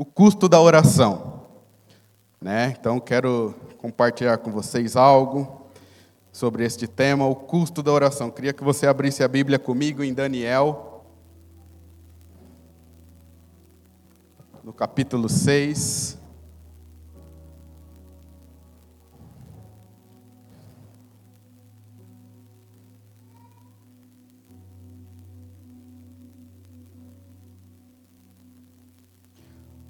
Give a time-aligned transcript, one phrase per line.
[0.00, 1.42] o custo da oração.
[2.40, 2.74] Né?
[2.80, 5.66] Então, quero compartilhar com vocês algo
[6.32, 8.30] sobre este tema, o custo da oração.
[8.30, 11.04] Queria que você abrisse a Bíblia comigo em Daniel,
[14.64, 16.19] no capítulo 6.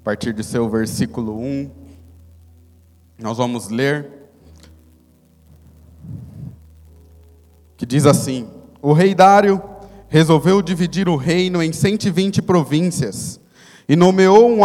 [0.01, 1.69] A partir do seu versículo 1,
[3.19, 4.09] nós vamos ler,
[7.77, 8.49] que diz assim:
[8.81, 9.61] O rei Dário
[10.09, 13.39] resolveu dividir o reino em 120 províncias
[13.87, 14.61] e nomeou um,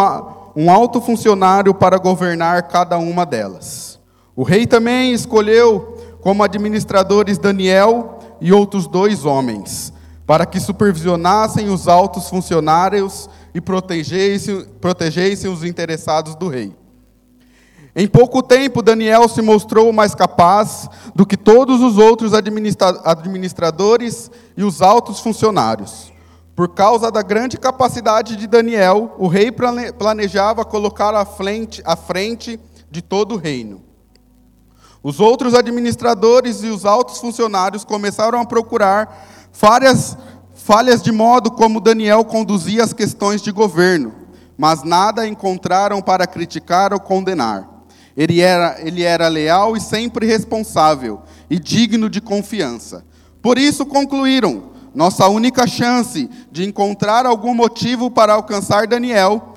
[0.56, 4.00] um alto funcionário para governar cada uma delas.
[4.34, 9.92] O rei também escolheu como administradores Daniel e outros dois homens,
[10.26, 16.76] para que supervisionassem os altos funcionários e protegessem os interessados do rei.
[17.98, 24.62] Em pouco tempo, Daniel se mostrou mais capaz do que todos os outros administradores e
[24.62, 26.12] os altos funcionários.
[26.54, 32.60] Por causa da grande capacidade de Daniel, o rei planejava colocar à frente, à frente
[32.90, 33.80] de todo o reino.
[35.02, 40.18] Os outros administradores e os altos funcionários começaram a procurar várias
[40.56, 44.12] falhas de modo como Daniel conduzia as questões de governo,
[44.56, 47.84] mas nada encontraram para criticar ou condenar.
[48.16, 53.04] Ele era, ele era leal e sempre responsável, e digno de confiança.
[53.42, 59.54] Por isso concluíram: nossa única chance de encontrar algum motivo para alcançar Daniel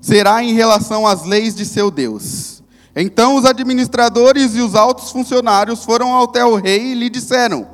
[0.00, 2.62] será em relação às leis de seu Deus.
[2.94, 7.66] Então os administradores e os altos funcionários foram até o rei e lhe disseram: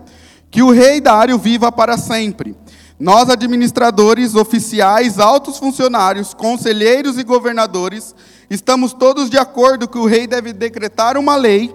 [0.50, 2.56] Que o rei Dário viva para sempre.
[3.02, 8.14] Nós, administradores, oficiais, altos funcionários, conselheiros e governadores,
[8.48, 11.74] estamos todos de acordo que o rei deve decretar uma lei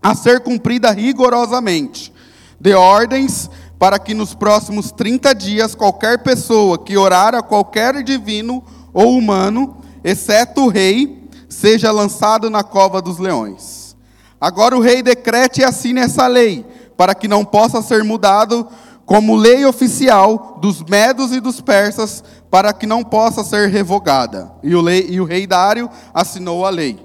[0.00, 2.12] a ser cumprida rigorosamente.
[2.60, 8.62] De ordens para que nos próximos 30 dias qualquer pessoa que orar a qualquer divino
[8.92, 13.96] ou humano, exceto o rei, seja lançado na cova dos leões.
[14.40, 16.64] Agora o rei decrete e assine essa lei,
[16.96, 18.68] para que não possa ser mudado
[19.10, 24.52] como lei oficial dos medos e dos persas, para que não possa ser revogada.
[24.62, 26.96] E o, lei, e o rei Dário assinou a lei.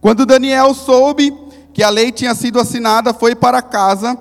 [0.00, 1.36] Quando Daniel soube
[1.74, 4.16] que a lei tinha sido assinada, foi para casa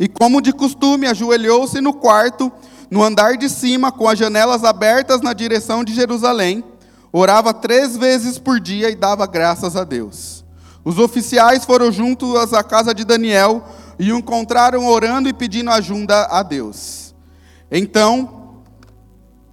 [0.00, 2.50] e, como de costume, ajoelhou-se no quarto,
[2.90, 6.64] no andar de cima, com as janelas abertas na direção de Jerusalém.
[7.12, 10.44] Orava três vezes por dia e dava graças a Deus.
[10.84, 13.62] Os oficiais foram juntos à casa de Daniel
[14.00, 17.14] e o encontraram orando e pedindo ajuda a Deus.
[17.70, 18.62] Então,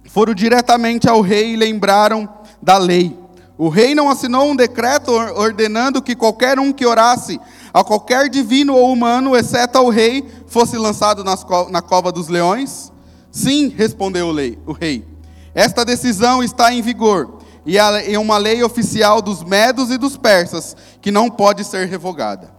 [0.08, 2.26] foram diretamente ao rei e lembraram
[2.60, 3.14] da lei.
[3.58, 7.38] O rei não assinou um decreto ordenando que qualquer um que orasse
[7.74, 12.90] a qualquer divino ou humano, exceto ao rei, fosse lançado na cova dos leões?
[13.30, 14.28] Sim, respondeu
[14.66, 15.06] o rei.
[15.54, 20.74] Esta decisão está em vigor e é uma lei oficial dos medos e dos persas
[21.02, 22.57] que não pode ser revogada.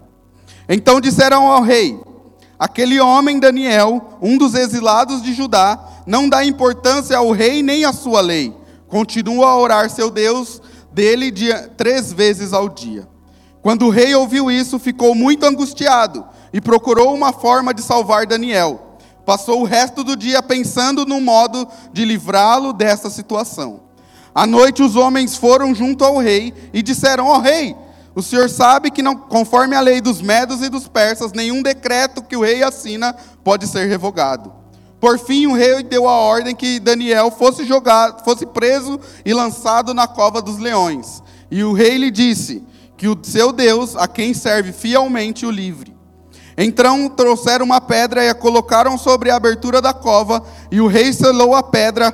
[0.70, 2.00] Então disseram ao rei:
[2.60, 7.92] Aquele homem Daniel, um dos exilados de Judá, não dá importância ao rei nem à
[7.92, 8.56] sua lei.
[8.88, 13.08] Continua a orar seu Deus dele dia, três vezes ao dia.
[13.62, 18.98] Quando o rei ouviu isso, ficou muito angustiado e procurou uma forma de salvar Daniel.
[19.26, 23.82] Passou o resto do dia pensando no modo de livrá-lo dessa situação.
[24.34, 27.76] À noite, os homens foram junto ao rei e disseram: Ó oh, rei,
[28.20, 32.22] o senhor sabe que, não, conforme a lei dos medos e dos persas, nenhum decreto
[32.22, 34.52] que o rei assina pode ser revogado.
[35.00, 39.94] Por fim, o rei deu a ordem que Daniel fosse jogado, fosse preso e lançado
[39.94, 41.24] na cova dos leões.
[41.50, 42.62] E o rei lhe disse
[42.98, 45.96] que o seu Deus, a quem serve fielmente, o livre.
[46.58, 51.14] Então trouxeram uma pedra e a colocaram sobre a abertura da cova, e o rei
[51.14, 52.14] selou a pedra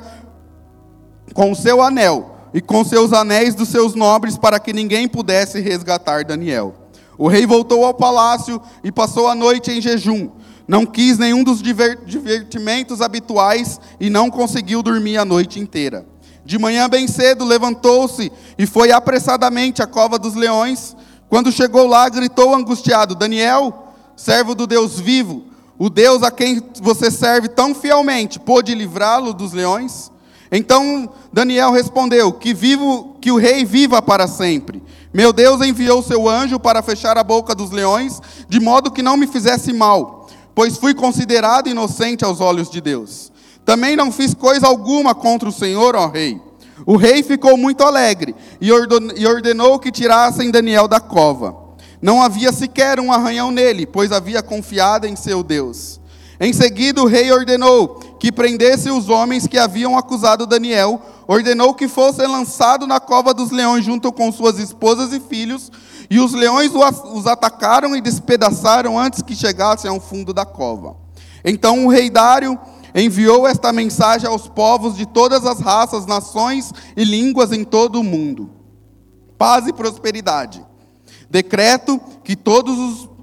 [1.33, 5.59] com o seu anel e com seus anéis dos seus nobres para que ninguém pudesse
[5.59, 6.73] resgatar Daniel.
[7.17, 10.29] O rei voltou ao palácio e passou a noite em jejum.
[10.65, 16.05] Não quis nenhum dos divertimentos habituais e não conseguiu dormir a noite inteira.
[16.45, 20.95] De manhã bem cedo levantou-se e foi apressadamente à cova dos leões.
[21.27, 25.43] Quando chegou lá, gritou angustiado: Daniel, servo do Deus vivo,
[25.77, 30.09] o Deus a quem você serve tão fielmente, pôde livrá-lo dos leões?
[30.51, 34.81] Então Daniel respondeu: que vivo, que o rei viva para sempre.
[35.13, 39.15] Meu Deus enviou seu anjo para fechar a boca dos leões, de modo que não
[39.15, 43.31] me fizesse mal, pois fui considerado inocente aos olhos de Deus.
[43.63, 46.39] Também não fiz coisa alguma contra o Senhor, ó rei.
[46.85, 51.55] O rei ficou muito alegre e ordenou que tirassem Daniel da cova.
[52.01, 55.99] Não havia sequer um arranhão nele, pois havia confiado em seu Deus.
[56.39, 61.87] Em seguida, o rei ordenou que prendesse os homens que haviam acusado Daniel, ordenou que
[61.87, 65.71] fosse lançado na cova dos leões junto com suas esposas e filhos,
[66.09, 66.71] e os leões
[67.13, 70.95] os atacaram e despedaçaram antes que chegassem ao fundo da cova.
[71.43, 72.59] Então o rei Dário
[72.93, 78.03] enviou esta mensagem aos povos de todas as raças, nações e línguas em todo o
[78.03, 78.49] mundo:
[79.37, 80.65] paz e prosperidade.
[81.29, 83.14] Decreto que todos os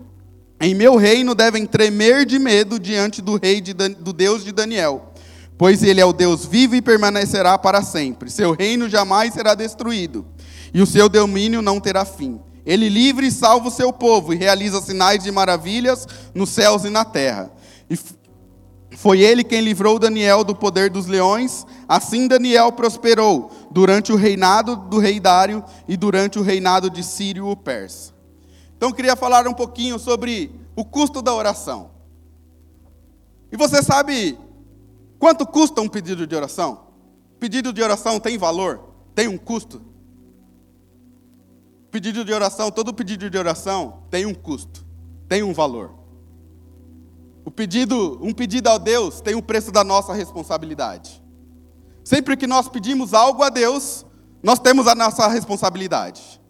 [0.62, 5.12] em meu reino devem tremer de medo diante do rei de, do Deus de Daniel,
[5.58, 8.30] pois ele é o Deus vivo e permanecerá para sempre.
[8.30, 10.24] Seu reino jamais será destruído,
[10.72, 12.40] e o seu domínio não terá fim.
[12.64, 16.90] Ele livre e salva o seu povo e realiza sinais de maravilhas nos céus e
[16.90, 17.50] na terra.
[17.90, 17.98] E
[18.96, 21.66] foi ele quem livrou Daniel do poder dos leões.
[21.88, 27.48] Assim Daniel prosperou durante o reinado do rei Dário e durante o reinado de Sírio
[27.48, 28.11] o Persa.
[28.82, 31.92] Então eu queria falar um pouquinho sobre o custo da oração.
[33.52, 34.36] E você sabe
[35.20, 36.88] quanto custa um pedido de oração?
[37.38, 38.80] Pedido de oração tem valor?
[39.14, 39.80] Tem um custo?
[41.92, 44.84] Pedido de oração, todo pedido de oração tem um custo,
[45.28, 45.94] tem um valor.
[47.44, 51.22] O pedido, um pedido a Deus tem o preço da nossa responsabilidade.
[52.02, 54.04] Sempre que nós pedimos algo a Deus,
[54.42, 56.41] nós temos a nossa responsabilidade.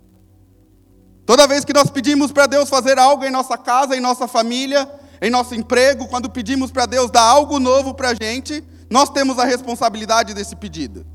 [1.24, 4.88] Toda vez que nós pedimos para Deus fazer algo em nossa casa, em nossa família,
[5.20, 9.38] em nosso emprego, quando pedimos para Deus dar algo novo para a gente, nós temos
[9.38, 11.06] a responsabilidade desse pedido.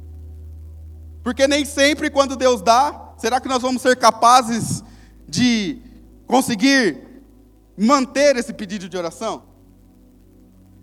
[1.24, 4.82] Porque nem sempre, quando Deus dá, será que nós vamos ser capazes
[5.28, 5.82] de
[6.26, 7.06] conseguir
[7.78, 9.44] manter esse pedido de oração?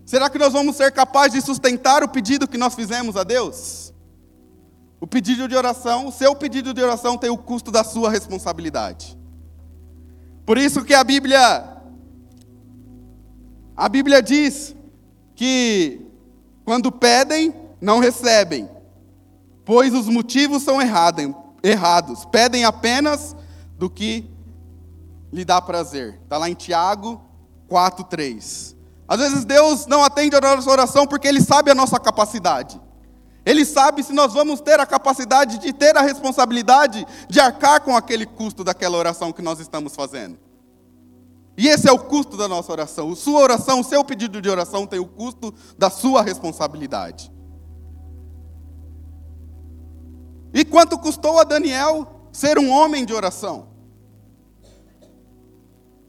[0.05, 3.91] Será que nós vamos ser capazes de sustentar o pedido que nós fizemos a Deus?
[5.01, 9.14] O pedido de oração, o seu pedido de oração tem o custo da sua responsabilidade.
[10.45, 11.75] Por isso que a Bíblia
[13.75, 14.73] a Bíblia diz
[15.35, 16.01] que
[16.63, 18.69] quando pedem, não recebem,
[19.65, 22.25] pois os motivos são errados.
[22.31, 23.35] Pedem apenas
[23.77, 24.29] do que
[25.31, 26.19] lhe dá prazer.
[26.23, 27.21] Está lá em Tiago
[27.69, 28.75] 4,3.
[29.07, 32.79] Às vezes Deus não atende a nossa oração porque Ele sabe a nossa capacidade.
[33.45, 37.95] Ele sabe se nós vamos ter a capacidade de ter a responsabilidade de arcar com
[37.95, 40.39] aquele custo daquela oração que nós estamos fazendo.
[41.55, 43.15] E esse é o custo da nossa oração.
[43.15, 47.31] Sua oração, o seu pedido de oração tem o custo da sua responsabilidade.
[50.51, 53.67] E quanto custou a Daniel ser um homem de oração?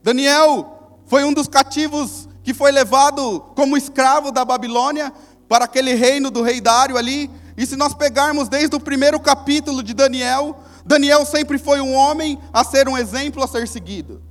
[0.02, 5.12] Daniel foi um dos cativos que foi levado como escravo da Babilônia
[5.48, 7.30] para aquele reino do rei Dário ali.
[7.56, 12.38] E se nós pegarmos desde o primeiro capítulo de Daniel, Daniel sempre foi um homem
[12.52, 14.22] a ser um exemplo a ser seguido.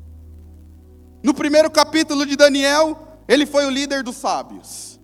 [1.24, 2.98] No primeiro capítulo de Daniel,
[3.28, 5.00] ele foi o líder dos sábios.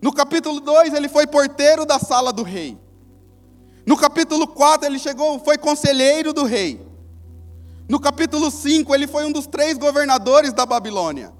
[0.00, 2.78] No capítulo 2, ele foi porteiro da sala do rei.
[3.84, 6.80] No capítulo 4, ele chegou, foi conselheiro do rei.
[7.88, 11.32] No capítulo 5, ele foi um dos três governadores da Babilônia.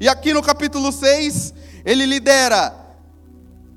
[0.00, 1.54] E aqui no capítulo 6,
[1.84, 2.87] ele lidera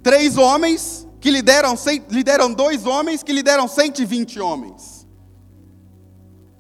[0.03, 1.75] três homens que lideram,
[2.09, 5.07] lideram dois homens que lideram 120 homens.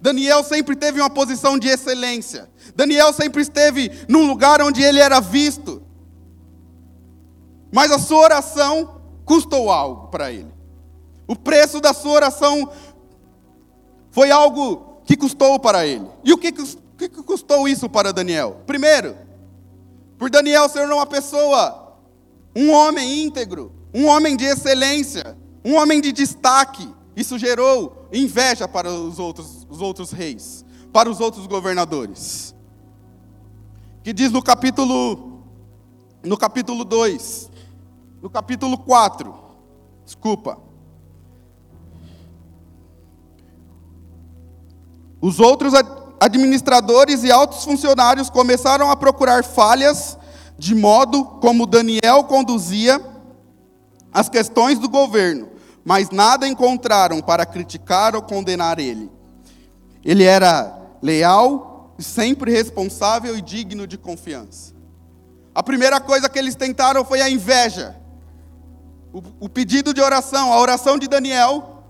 [0.01, 2.49] Daniel sempre teve uma posição de excelência.
[2.75, 5.83] Daniel sempre esteve num lugar onde ele era visto.
[7.71, 10.51] Mas a sua oração custou algo para ele.
[11.27, 12.69] O preço da sua oração
[14.09, 16.07] foi algo que custou para ele.
[16.23, 18.61] E o que, que custou isso para Daniel?
[18.65, 19.15] Primeiro,
[20.17, 21.80] por Daniel ser uma pessoa,
[22.55, 26.87] um homem íntegro, um homem de excelência, um homem de destaque.
[27.15, 32.55] Isso gerou inveja para os outros, os outros reis, para os outros governadores.
[34.03, 35.31] Que diz no capítulo
[36.23, 37.49] no capítulo 2,
[38.21, 39.33] no capítulo 4,
[40.05, 40.57] desculpa.
[45.19, 45.73] Os outros
[46.19, 50.17] administradores e altos funcionários começaram a procurar falhas
[50.61, 53.01] de modo como Daniel conduzia
[54.13, 55.49] as questões do governo,
[55.83, 59.09] mas nada encontraram para criticar ou condenar ele.
[60.05, 64.75] Ele era leal, sempre responsável e digno de confiança.
[65.55, 67.99] A primeira coisa que eles tentaram foi a inveja.
[69.11, 71.83] O, o pedido de oração, a oração de Daniel,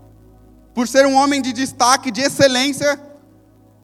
[0.72, 2.98] por ser um homem de destaque, de excelência,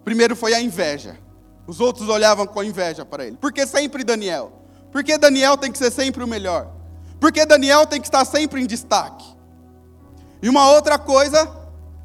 [0.02, 1.18] Primeiro foi a inveja.
[1.66, 3.36] Os outros olhavam com inveja para ele.
[3.36, 4.57] Por que sempre Daniel?
[4.90, 6.70] Por que Daniel tem que ser sempre o melhor?
[7.20, 9.26] Por que Daniel tem que estar sempre em destaque?
[10.40, 11.50] E uma outra coisa,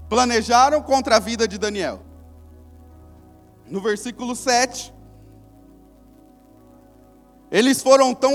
[0.10, 2.02] planejaram contra a vida de Daniel.
[3.68, 4.94] No versículo 7,
[7.52, 8.32] eles foram tão.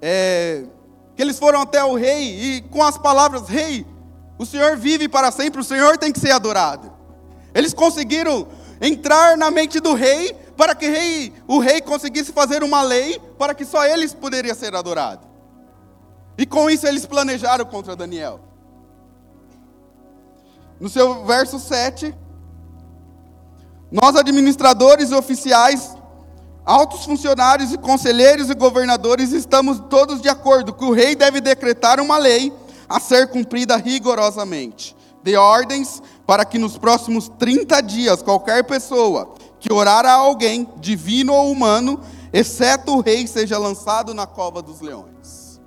[0.00, 0.64] É,
[1.16, 3.84] que eles foram até o rei e com as palavras: Rei,
[4.38, 6.92] o Senhor vive para sempre, o Senhor tem que ser adorado.
[7.52, 8.46] Eles conseguiram
[8.80, 13.54] entrar na mente do rei para que rei, o rei conseguisse fazer uma lei para
[13.54, 15.24] que só eles poderiam ser adorados.
[16.36, 18.40] E com isso eles planejaram contra Daniel.
[20.80, 22.12] No seu verso 7,
[23.92, 25.96] nós administradores e oficiais,
[26.66, 32.00] altos funcionários e conselheiros e governadores estamos todos de acordo que o rei deve decretar
[32.00, 32.52] uma lei
[32.88, 34.96] a ser cumprida rigorosamente.
[35.22, 41.32] De ordens para que nos próximos 30 dias qualquer pessoa que orar a alguém, divino
[41.32, 42.00] ou humano,
[42.32, 45.60] exceto o rei, seja lançado na cova dos leões.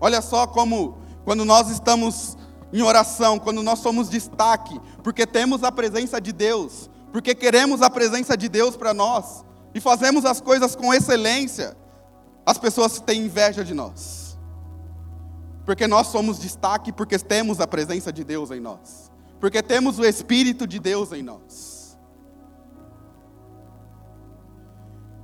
[0.00, 2.36] Olha só como, quando nós estamos
[2.72, 7.90] em oração, quando nós somos destaque, porque temos a presença de Deus, porque queremos a
[7.90, 11.76] presença de Deus para nós, e fazemos as coisas com excelência,
[12.44, 14.38] as pessoas têm inveja de nós.
[15.64, 20.04] Porque nós somos destaque, porque temos a presença de Deus em nós, porque temos o
[20.04, 21.67] Espírito de Deus em nós.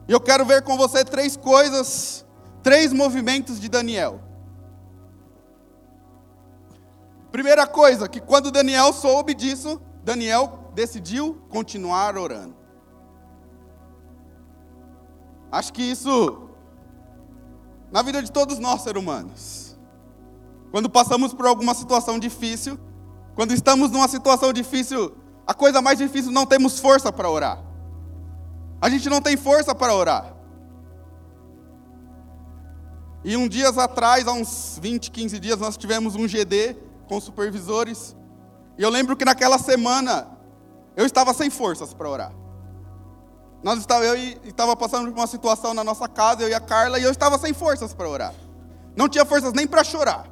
[0.07, 2.25] E eu quero ver com você três coisas,
[2.63, 4.21] três movimentos de Daniel.
[7.33, 12.55] Primeira coisa, que quando Daniel soube disso, Daniel decidiu continuar orando.
[15.51, 16.49] Acho que isso,
[17.91, 19.77] na vida de todos nós, seres humanos,
[20.71, 22.79] quando passamos por alguma situação difícil,
[23.35, 27.74] quando estamos numa situação difícil, a coisa mais difícil, não temos força para orar.
[28.85, 30.35] A gente não tem força para orar.
[33.25, 36.77] E um dias atrás, há uns 20, 15 dias, nós tivemos um GD
[37.09, 38.15] com supervisores.
[38.77, 40.29] E eu lembro que naquela semana
[40.95, 42.33] eu estava sem forças para orar.
[43.63, 46.99] Nós estava, eu estava passando por uma situação na nossa casa, eu e a Carla,
[46.99, 48.35] e eu estava sem forças para orar.
[48.95, 50.27] Não tinha forças nem para chorar.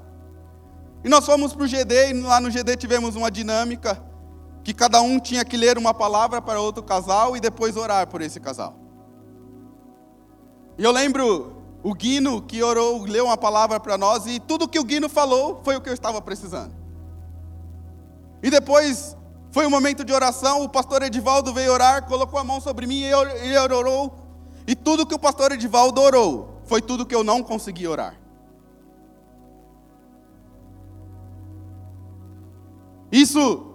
[1.03, 4.12] E nós fomos para o GD, e lá no GD tivemos uma dinâmica
[4.63, 8.21] que cada um tinha que ler uma palavra para outro casal e depois orar por
[8.21, 8.75] esse casal.
[10.79, 14.79] E eu lembro o Guino que orou, leu uma palavra para nós e tudo que
[14.79, 16.73] o Guino falou foi o que eu estava precisando.
[18.43, 19.17] E depois
[19.51, 23.01] foi um momento de oração, o pastor Edivaldo veio orar, colocou a mão sobre mim
[23.01, 24.15] e ele orou.
[24.67, 28.15] E tudo que o pastor Edivaldo orou foi tudo que eu não consegui orar.
[33.11, 33.72] Isso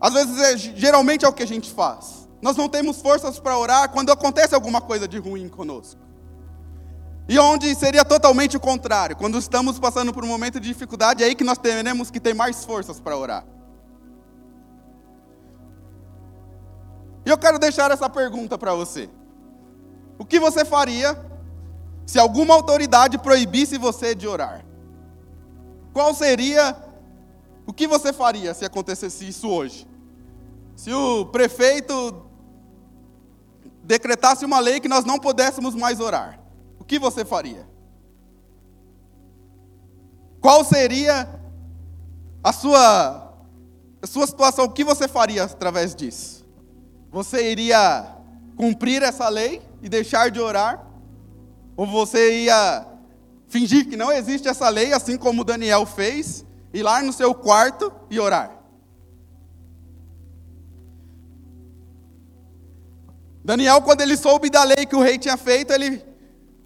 [0.00, 2.28] às vezes, é, geralmente é o que a gente faz.
[2.40, 6.00] Nós não temos forças para orar quando acontece alguma coisa de ruim conosco.
[7.28, 11.26] E onde seria totalmente o contrário, quando estamos passando por um momento de dificuldade, é
[11.26, 13.44] aí que nós teremos que ter mais forças para orar.
[17.26, 19.10] E eu quero deixar essa pergunta para você:
[20.18, 21.18] O que você faria
[22.06, 24.64] se alguma autoridade proibisse você de orar?
[25.92, 26.76] Qual seria
[27.66, 29.87] o que você faria se acontecesse isso hoje?
[30.78, 32.24] Se o prefeito
[33.82, 36.38] decretasse uma lei que nós não pudéssemos mais orar,
[36.78, 37.68] o que você faria?
[40.40, 41.28] Qual seria
[42.44, 43.34] a sua,
[44.00, 44.66] a sua situação?
[44.66, 46.46] O que você faria através disso?
[47.10, 48.14] Você iria
[48.56, 50.86] cumprir essa lei e deixar de orar?
[51.76, 52.86] Ou você ia
[53.48, 57.92] fingir que não existe essa lei, assim como Daniel fez, ir lá no seu quarto
[58.08, 58.57] e orar.
[63.48, 66.04] Daniel, quando ele soube da lei que o rei tinha feito, ele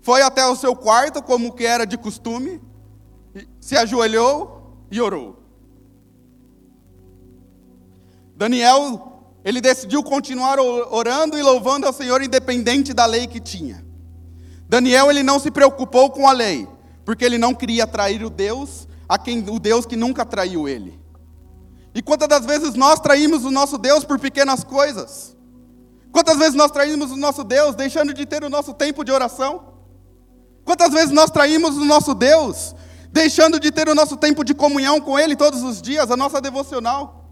[0.00, 2.60] foi até o seu quarto, como que era de costume,
[3.60, 5.36] se ajoelhou e orou.
[8.34, 13.86] Daniel, ele decidiu continuar orando e louvando ao Senhor independente da lei que tinha.
[14.68, 16.66] Daniel, ele não se preocupou com a lei,
[17.04, 21.00] porque ele não queria trair o Deus a quem o Deus que nunca traiu ele.
[21.94, 25.36] E quantas das vezes nós traímos o nosso Deus por pequenas coisas?
[26.12, 29.72] Quantas vezes nós traímos o nosso Deus deixando de ter o nosso tempo de oração?
[30.64, 32.74] Quantas vezes nós traímos o nosso Deus
[33.10, 36.40] deixando de ter o nosso tempo de comunhão com Ele todos os dias, a nossa
[36.40, 37.30] devocional?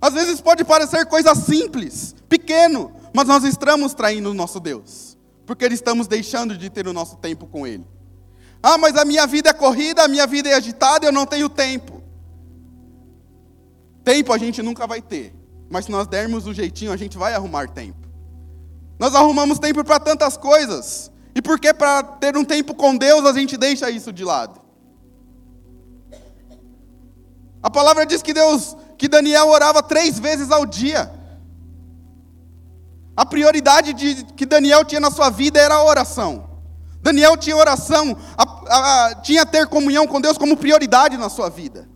[0.00, 5.16] Às vezes pode parecer coisa simples, pequeno, mas nós estamos traindo o nosso Deus,
[5.46, 7.86] porque estamos deixando de ter o nosso tempo com Ele.
[8.62, 11.48] Ah, mas a minha vida é corrida, a minha vida é agitada, eu não tenho
[11.48, 12.02] tempo.
[14.04, 15.34] Tempo a gente nunca vai ter,
[15.72, 18.06] mas se nós dermos um jeitinho, a gente vai arrumar tempo.
[18.98, 21.10] Nós arrumamos tempo para tantas coisas.
[21.34, 24.60] E porque para ter um tempo com Deus a gente deixa isso de lado?
[27.62, 31.10] A palavra diz que Deus, que Daniel orava três vezes ao dia.
[33.16, 36.50] A prioridade de, que Daniel tinha na sua vida era a oração.
[37.00, 38.42] Daniel tinha oração, a,
[39.06, 41.88] a, tinha ter comunhão com Deus como prioridade na sua vida.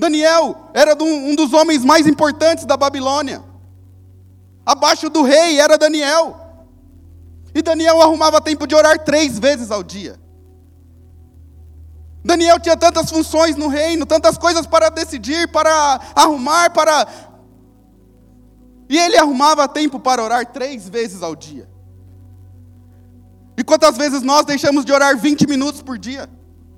[0.00, 3.44] Daniel era um dos homens mais importantes da Babilônia.
[4.64, 6.40] Abaixo do rei era Daniel.
[7.54, 10.18] E Daniel arrumava tempo de orar três vezes ao dia.
[12.24, 17.06] Daniel tinha tantas funções no reino, tantas coisas para decidir, para arrumar, para.
[18.88, 21.68] E ele arrumava tempo para orar três vezes ao dia.
[23.54, 26.26] E quantas vezes nós deixamos de orar 20 minutos por dia?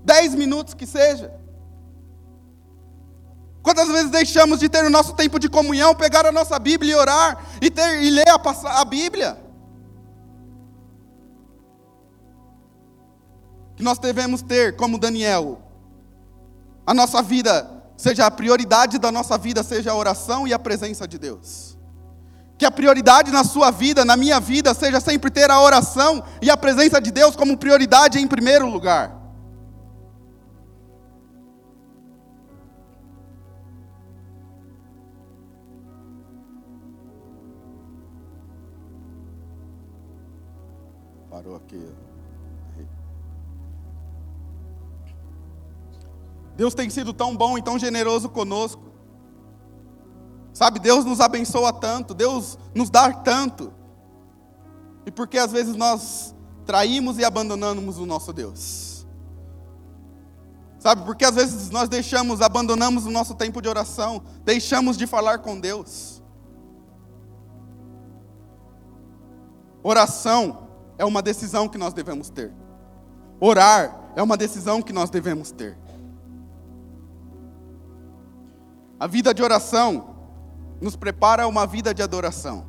[0.05, 1.42] 10 minutos que seja.
[3.63, 6.95] Quantas vezes deixamos de ter o nosso tempo de comunhão, pegar a nossa Bíblia e
[6.97, 9.39] orar, e, ter, e ler a, a Bíblia?
[13.77, 15.63] Que nós devemos ter, como Daniel,
[16.85, 21.07] a nossa vida, seja a prioridade da nossa vida, seja a oração e a presença
[21.07, 21.79] de Deus.
[22.59, 26.51] Que a prioridade na sua vida, na minha vida, seja sempre ter a oração e
[26.51, 29.22] a presença de Deus como prioridade em primeiro lugar.
[41.33, 41.83] Parou aqui.
[46.55, 48.83] Deus tem sido tão bom e tão generoso conosco.
[50.53, 53.73] Sabe, Deus nos abençoa tanto, Deus nos dá tanto.
[55.07, 56.35] E porque às vezes nós
[56.67, 59.07] traímos e abandonamos o nosso Deus?
[60.79, 65.39] Sabe, porque às vezes nós deixamos, abandonamos o nosso tempo de oração, deixamos de falar
[65.39, 66.23] com Deus.
[69.83, 70.62] Oração
[70.99, 72.53] é uma decisão que nós devemos ter.
[73.41, 75.77] Orar é uma decisão que nós devemos ter.
[78.99, 80.15] A vida de oração
[80.81, 82.67] nos prepara uma vida de adoração.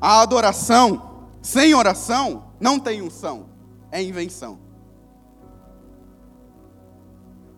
[0.00, 3.46] A adoração sem oração não tem unção,
[3.90, 4.58] é invenção.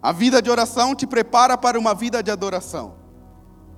[0.02, 2.96] A vida de oração te prepara para uma vida de adoração.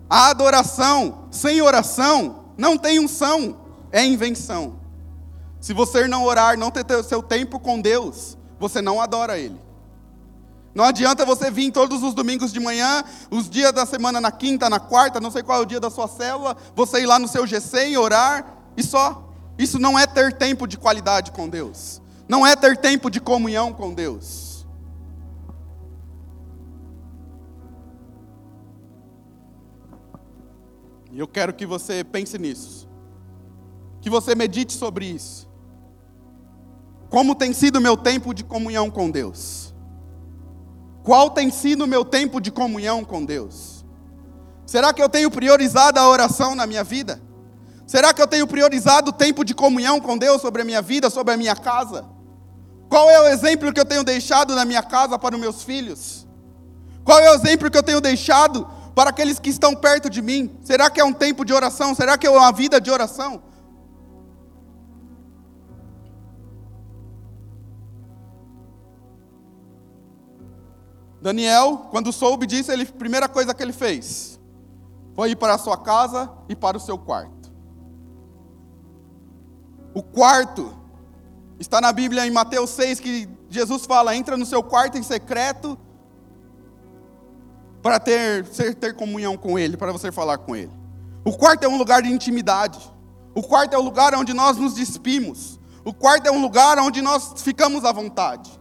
[0.09, 3.57] A adoração sem oração não tem unção,
[3.92, 4.86] é invenção.
[5.66, 9.61] Se você não orar, não ter seu tempo com Deus, você não adora Ele.
[10.72, 13.02] Não adianta você vir todos os domingos de manhã,
[13.33, 15.90] os dias da semana na quinta, na quarta, não sei qual é o dia da
[15.90, 19.29] sua célula, você ir lá no seu GC e orar e só.
[19.59, 22.00] Isso não é ter tempo de qualidade com Deus.
[22.29, 24.64] Não é ter tempo de comunhão com Deus.
[31.11, 32.88] E eu quero que você pense nisso.
[34.00, 35.55] Que você medite sobre isso.
[37.08, 39.74] Como tem sido o meu tempo de comunhão com Deus?
[41.02, 43.84] Qual tem sido o meu tempo de comunhão com Deus?
[44.66, 47.20] Será que eu tenho priorizado a oração na minha vida?
[47.86, 51.08] Será que eu tenho priorizado o tempo de comunhão com Deus sobre a minha vida,
[51.08, 52.04] sobre a minha casa?
[52.88, 56.26] Qual é o exemplo que eu tenho deixado na minha casa para os meus filhos?
[57.04, 58.66] Qual é o exemplo que eu tenho deixado
[58.96, 60.58] para aqueles que estão perto de mim?
[60.64, 61.94] Será que é um tempo de oração?
[61.94, 63.42] Será que é uma vida de oração?
[71.26, 74.38] Daniel, quando soube disso, ele, a primeira coisa que ele fez
[75.12, 77.52] foi ir para a sua casa e para o seu quarto.
[79.92, 80.72] O quarto
[81.58, 85.76] está na Bíblia em Mateus 6 que Jesus fala: entra no seu quarto em secreto
[87.82, 90.70] para ter, ter comunhão com Ele, para você falar com Ele.
[91.24, 92.78] O quarto é um lugar de intimidade.
[93.34, 95.58] O quarto é o lugar onde nós nos despimos.
[95.84, 98.55] O quarto é um lugar onde nós ficamos à vontade.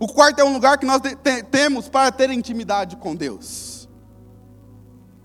[0.00, 1.02] O quarto é um lugar que nós
[1.50, 3.86] temos para ter intimidade com Deus.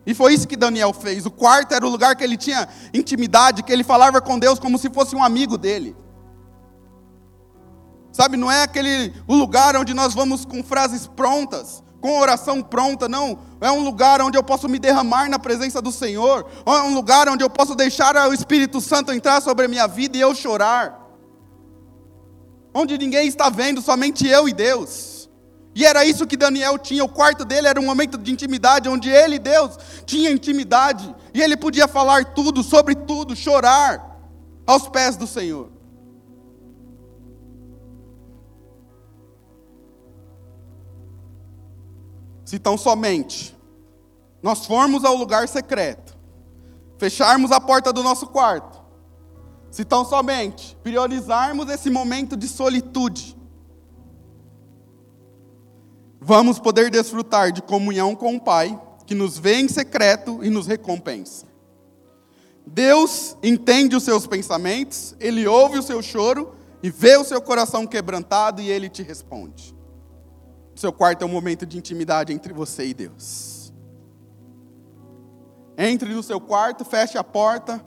[0.06, 1.26] E foi isso que Daniel fez.
[1.26, 4.78] O quarto era o lugar que ele tinha intimidade, que ele falava com Deus como
[4.78, 5.96] se fosse um amigo dele.
[8.12, 13.08] Sabe, não é aquele o lugar onde nós vamos com frases prontas, com oração pronta,
[13.08, 13.40] não.
[13.62, 16.46] É um lugar onde eu posso me derramar na presença do Senhor.
[16.66, 20.18] É um lugar onde eu posso deixar o Espírito Santo entrar sobre a minha vida
[20.18, 21.05] e eu chorar
[22.78, 25.30] onde ninguém está vendo, somente eu e Deus.
[25.74, 29.10] E era isso que Daniel tinha, o quarto dele era um momento de intimidade, onde
[29.10, 34.20] ele e Deus tinha intimidade, e ele podia falar tudo, sobre tudo, chorar
[34.68, 35.72] aos pés do Senhor.
[42.44, 43.56] Se tão somente
[44.44, 46.16] nós formos ao lugar secreto,
[46.98, 48.85] fecharmos a porta do nosso quarto,
[49.76, 53.36] se tão somente priorizarmos esse momento de solitude,
[56.18, 60.66] vamos poder desfrutar de comunhão com o Pai, que nos vê em secreto e nos
[60.66, 61.46] recompensa.
[62.66, 67.86] Deus entende os seus pensamentos, Ele ouve o seu choro e vê o seu coração
[67.86, 69.76] quebrantado e Ele te responde.
[70.74, 73.74] Seu quarto é um momento de intimidade entre você e Deus.
[75.78, 77.86] Entre no seu quarto, feche a porta,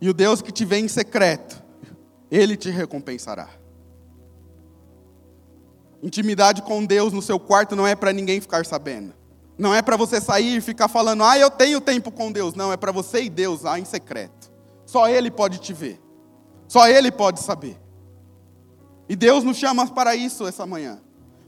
[0.00, 1.62] e o Deus que te vê em secreto,
[2.30, 3.48] Ele te recompensará.
[6.02, 9.12] Intimidade com Deus no seu quarto não é para ninguém ficar sabendo.
[9.58, 12.54] Não é para você sair e ficar falando, ah, eu tenho tempo com Deus.
[12.54, 14.52] Não, é para você e Deus lá em secreto.
[14.86, 16.00] Só Ele pode te ver.
[16.68, 17.76] Só Ele pode saber.
[19.08, 21.00] E Deus nos chama para isso essa manhã.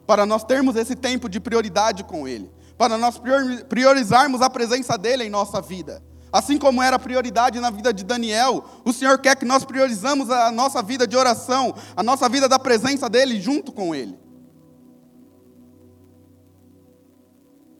[0.06, 2.50] Para nós termos esse tempo de prioridade com Ele.
[2.76, 3.20] Para nós
[3.68, 6.02] priorizarmos a presença dEle em nossa vida.
[6.32, 10.50] Assim como era prioridade na vida de Daniel, o Senhor quer que nós priorizamos a
[10.52, 14.18] nossa vida de oração, a nossa vida da presença dEle junto com Ele.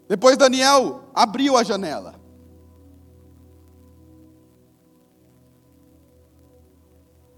[0.09, 2.19] Depois Daniel abriu a janela.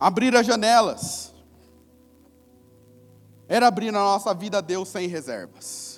[0.00, 1.32] Abrir as janelas
[3.46, 5.91] era abrir na nossa vida a Deus sem reservas.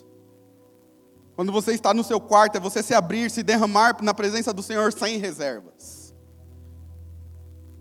[1.36, 4.62] Quando você está no seu quarto, é você se abrir, se derramar na presença do
[4.62, 6.14] Senhor sem reservas.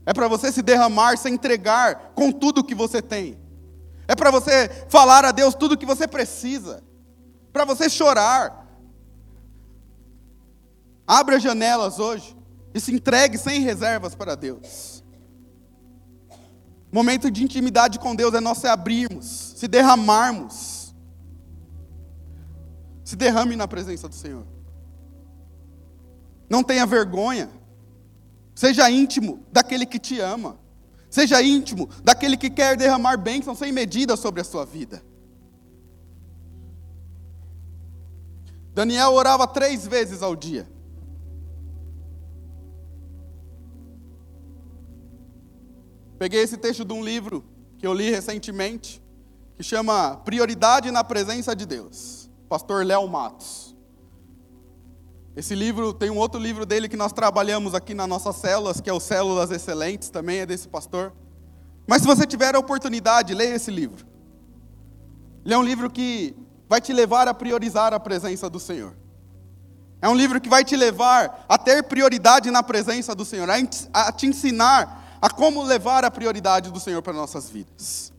[0.06, 3.38] É para você se derramar, se entregar com tudo que você tem.
[4.08, 6.84] É para você falar a Deus tudo que você precisa.
[7.54, 8.64] Para você chorar,
[11.08, 12.36] Abra as janelas hoje
[12.74, 15.04] e se entregue sem reservas para Deus.
[16.92, 20.73] Momento de intimidade com Deus é nós se abrirmos, se derramarmos.
[23.14, 24.44] Se derrame na presença do Senhor.
[26.50, 27.48] Não tenha vergonha.
[28.56, 30.58] Seja íntimo daquele que te ama.
[31.12, 35.06] Seja íntimo daquele que quer derramar bênção sem medida sobre a sua vida.
[38.74, 40.68] Daniel orava três vezes ao dia.
[46.18, 47.46] Peguei esse texto de um livro
[47.78, 49.00] que eu li recentemente,
[49.56, 52.23] que chama Prioridade na Presença de Deus,
[52.54, 53.76] pastor Léo Matos.
[55.36, 58.88] Esse livro, tem um outro livro dele que nós trabalhamos aqui nas nossas células, que
[58.88, 61.12] é o Células Excelentes, também é desse pastor.
[61.88, 64.06] Mas se você tiver a oportunidade, leia esse livro.
[65.44, 66.36] Ele é um livro que
[66.70, 68.96] vai te levar a priorizar a presença do Senhor.
[70.00, 74.12] É um livro que vai te levar a ter prioridade na presença do Senhor, a
[74.12, 78.13] te ensinar a como levar a prioridade do Senhor para nossas vidas.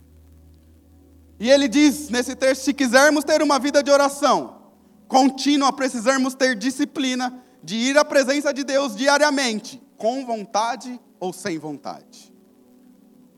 [1.39, 4.63] E ele diz nesse texto: se quisermos ter uma vida de oração
[5.09, 11.59] contínua, precisamos ter disciplina de ir à presença de Deus diariamente, com vontade ou sem
[11.59, 12.33] vontade.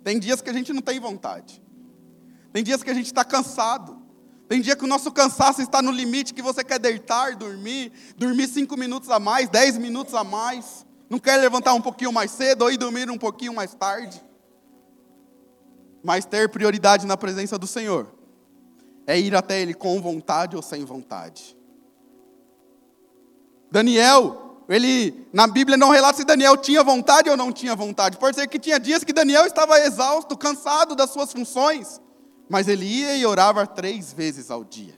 [0.02, 1.62] Tem dias que a gente não tem vontade,
[2.52, 4.00] tem dias que a gente está cansado,
[4.48, 8.46] tem dia que o nosso cansaço está no limite, que você quer deitar, dormir, dormir
[8.46, 10.86] cinco minutos a mais, dez minutos a mais.
[11.10, 14.22] Não quer levantar um pouquinho mais cedo ou ir dormir um pouquinho mais tarde.
[16.06, 18.06] Mas ter prioridade na presença do Senhor
[19.08, 21.56] é ir até Ele com vontade ou sem vontade.
[23.68, 28.18] Daniel, ele na Bíblia não relata se Daniel tinha vontade ou não tinha vontade.
[28.18, 32.00] Pode ser que tinha dias que Daniel estava exausto, cansado das suas funções,
[32.48, 34.94] mas ele ia e orava três vezes ao dia.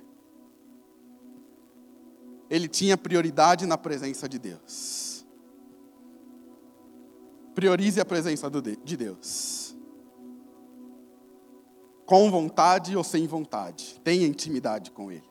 [2.50, 5.24] Ele tinha prioridade na presença de Deus.
[7.54, 8.50] Priorize a presença
[8.84, 9.57] de Deus.
[12.08, 15.30] Com vontade ou sem vontade, tenha intimidade com Ele.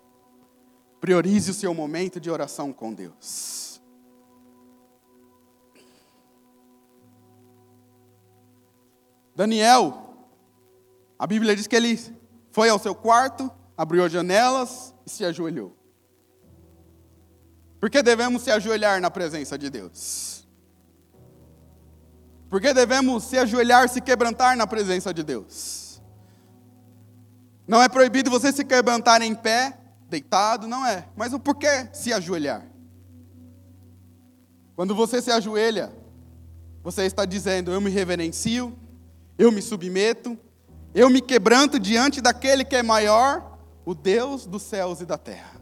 [1.02, 3.82] Priorize o seu momento de oração com Deus.
[9.36, 10.28] Daniel,
[11.18, 11.98] a Bíblia diz que ele
[12.52, 15.76] foi ao seu quarto, abriu as janelas e se ajoelhou.
[17.80, 20.48] Por que devemos se ajoelhar na presença de Deus?
[22.52, 25.87] Porque devemos se ajoelhar, se quebrantar na presença de Deus.
[27.68, 29.78] Não é proibido você se quebrantar em pé,
[30.10, 31.08] deitado, não é.
[31.16, 32.66] Mas o porquê se ajoelhar?
[34.76, 35.92] Quando você se ajoelha,
[36.84, 38.78] você está dizendo: Eu me reverencio,
[39.38, 40.38] eu me submeto,
[40.96, 45.60] eu me quebranto diante daquele que é maior, o Deus dos céus e da terra.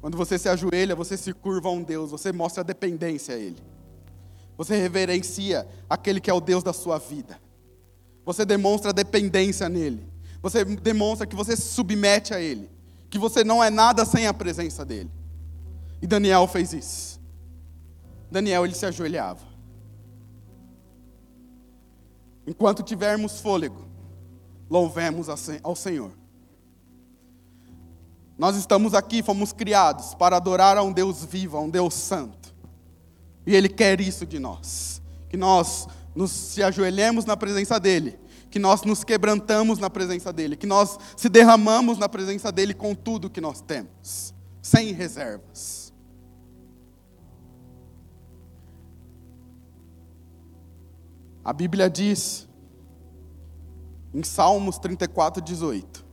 [0.00, 3.62] Quando você se ajoelha, você se curva a um Deus, você mostra dependência a Ele.
[4.56, 7.40] Você reverencia aquele que é o Deus da sua vida.
[8.24, 10.09] Você demonstra dependência nele.
[10.42, 12.70] Você demonstra que você se submete a ele.
[13.08, 15.10] Que você não é nada sem a presença dele.
[16.00, 17.20] E Daniel fez isso.
[18.30, 19.50] Daniel, ele se ajoelhava.
[22.46, 23.84] Enquanto tivermos fôlego,
[24.68, 25.28] louvemos
[25.62, 26.12] ao Senhor.
[28.38, 32.54] Nós estamos aqui, fomos criados para adorar a um Deus vivo, a um Deus santo.
[33.46, 35.02] E Ele quer isso de nós.
[35.28, 38.18] Que nós nos se ajoelhemos na presença dEle.
[38.50, 40.56] Que nós nos quebrantamos na presença dEle.
[40.56, 44.34] Que nós se derramamos na presença dEle com tudo que nós temos.
[44.60, 45.92] Sem reservas.
[51.44, 52.48] A Bíblia diz,
[54.12, 56.04] em Salmos 34, 18: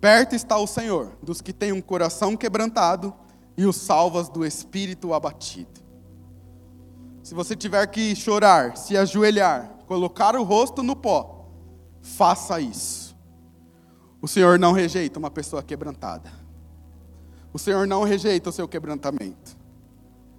[0.00, 3.14] Perto está o Senhor dos que têm um coração quebrantado
[3.56, 5.82] e os salvas do espírito abatido.
[7.22, 11.48] Se você tiver que chorar, se ajoelhar, colocar o rosto no pó,
[12.00, 13.16] faça isso.
[14.20, 16.32] O Senhor não rejeita uma pessoa quebrantada.
[17.52, 19.56] O Senhor não rejeita o seu quebrantamento.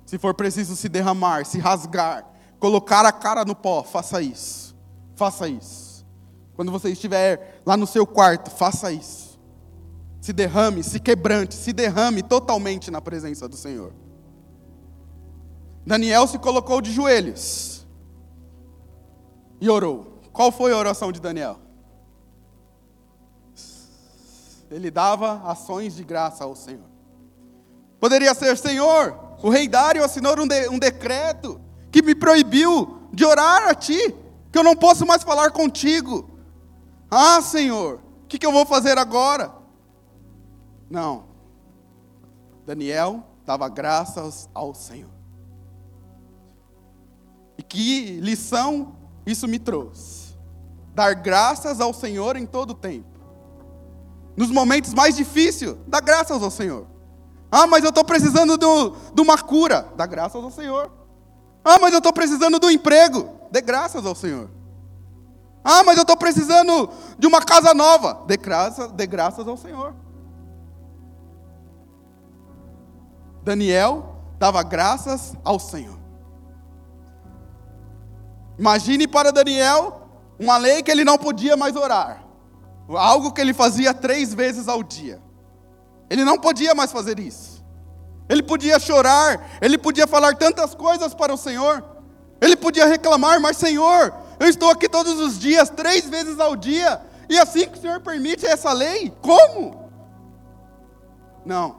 [0.06, 2.26] Se for preciso se derramar, se rasgar,
[2.60, 4.76] colocar a cara no pó, faça isso.
[5.16, 6.06] Faça isso.
[6.56, 9.26] Quando você estiver lá no seu quarto, faça isso
[10.26, 13.94] se derrame, se quebrante, se derrame totalmente na presença do Senhor.
[15.86, 17.75] Daniel se colocou de joelhos
[19.60, 20.20] e orou.
[20.32, 21.60] Qual foi a oração de Daniel?
[24.70, 26.90] Ele dava ações de graça ao Senhor.
[28.00, 33.24] Poderia ser, Senhor, o rei Dário assinou um, de, um decreto que me proibiu de
[33.24, 34.14] orar a Ti,
[34.52, 36.30] que eu não posso mais falar contigo.
[37.10, 39.54] Ah, Senhor, o que, que eu vou fazer agora?
[40.90, 41.26] Não.
[42.66, 45.12] Daniel dava graças ao Senhor.
[47.58, 50.36] E que lição isso me trouxe?
[50.94, 53.20] Dar graças ao Senhor em todo o tempo.
[54.38, 56.88] Nos momentos mais difíceis, dá graças ao Senhor.
[57.52, 59.88] Ah, mas eu estou precisando do, de uma cura.
[59.96, 60.92] Dá graças ao Senhor.
[61.64, 63.30] Ah, mas eu estou precisando do emprego.
[63.52, 64.50] Dê graças ao Senhor.
[65.64, 68.24] Ah, mas eu estou precisando de uma casa nova.
[68.28, 69.96] Dê, graça, dê graças ao Senhor.
[73.42, 76.05] Daniel dava graças ao Senhor.
[78.58, 80.02] Imagine para Daniel
[80.40, 82.26] uma lei que ele não podia mais orar,
[82.90, 85.22] algo que ele fazia três vezes ao dia.
[86.10, 87.64] Ele não podia mais fazer isso.
[88.28, 91.84] Ele podia chorar, ele podia falar tantas coisas para o Senhor,
[92.42, 97.02] ele podia reclamar, mas Senhor, eu estou aqui todos os dias, três vezes ao dia,
[97.30, 99.92] e assim que o Senhor permite essa lei, como?
[101.46, 101.78] Não,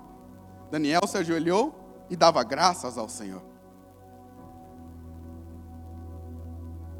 [0.70, 1.74] Daniel se ajoelhou
[2.08, 3.42] e dava graças ao Senhor.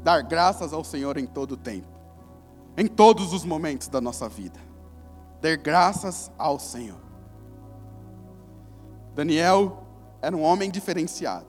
[0.07, 1.99] Dar graças ao Senhor em todo o tempo,
[2.77, 4.57] em todos os momentos da nossa vida.
[5.41, 7.01] Dar graças ao Senhor.
[9.13, 9.83] Daniel
[10.21, 11.45] era um homem diferenciado.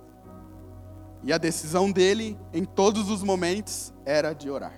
[1.22, 4.74] E a decisão dele, em todos os momentos, era de orar.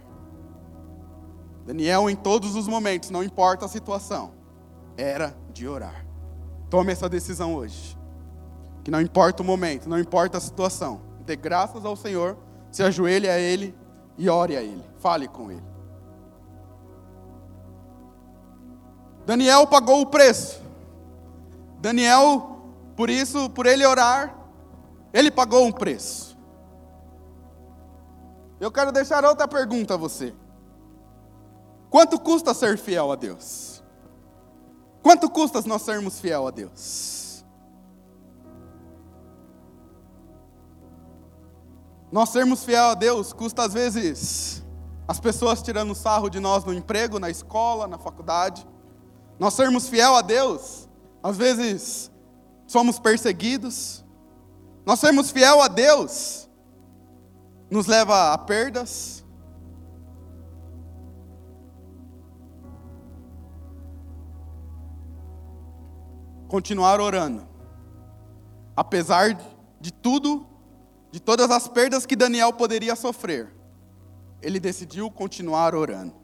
[1.65, 4.35] Daniel, em todos os momentos, não importa a situação,
[4.95, 6.05] era de orar.
[6.69, 7.99] Tome essa decisão hoje.
[8.85, 11.01] Que não importa o momento, não importa a situação.
[11.25, 12.37] Dê graças ao Senhor,
[12.71, 13.75] se ajoelhe a Ele
[14.17, 14.85] e ore a Ele.
[14.99, 15.71] Fale com Ele.
[19.27, 20.61] Daniel pagou o preço.
[21.79, 22.59] Daniel,
[22.97, 24.37] por isso, por ele orar,
[25.13, 26.37] ele pagou um preço.
[28.59, 30.35] Eu quero deixar outra pergunta a você.
[31.89, 33.83] Quanto custa ser fiel a Deus?
[35.03, 37.20] Quanto custa nós sermos fiel a Deus?
[42.11, 44.65] Nós sermos fiel a Deus custa às vezes
[45.07, 48.67] as pessoas tirando sarro de nós no emprego, na escola, na faculdade.
[49.39, 50.89] Nós sermos fiel a Deus,
[51.23, 52.11] às vezes
[52.67, 54.05] somos perseguidos.
[54.87, 56.49] Nós sermos fiel a Deus
[57.71, 59.25] nos leva a perdas,
[66.49, 67.47] continuar orando.
[68.77, 69.39] Apesar
[69.81, 70.50] de tudo,
[71.11, 73.53] de todas as perdas que Daniel poderia sofrer,
[74.41, 76.15] ele decidiu continuar orando.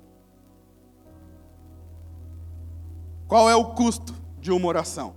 [3.26, 5.16] Qual é o custo de uma oração?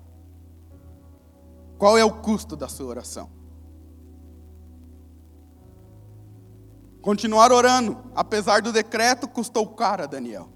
[1.77, 3.29] Qual é o custo da sua oração?
[7.01, 10.49] Continuar orando, apesar do decreto, custou caro a Daniel.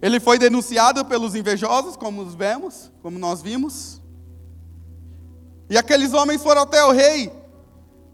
[0.00, 4.02] Ele foi denunciado pelos invejosos, como vemos, como nós vimos.
[5.68, 7.32] E aqueles homens foram até o rei.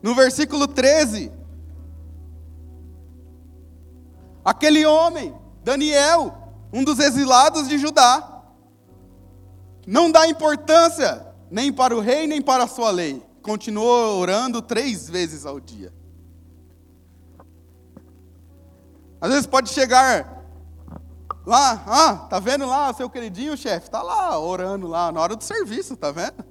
[0.02, 1.30] No versículo 13,
[4.42, 6.34] aquele homem, Daniel,
[6.72, 8.42] um dos exilados de Judá,
[9.86, 13.22] não dá importância nem para o rei, nem para a sua lei.
[13.42, 15.92] Continuou orando três vezes ao dia.
[19.20, 20.46] Às vezes pode chegar
[21.44, 23.90] lá, ah, tá vendo lá, seu queridinho chefe?
[23.90, 26.49] Tá lá orando lá na hora do serviço, tá vendo?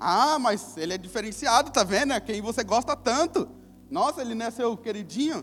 [0.00, 2.12] Ah, mas ele é diferenciado, tá vendo?
[2.12, 3.48] É quem você gosta tanto.
[3.90, 5.42] Nossa, ele não é seu queridinho.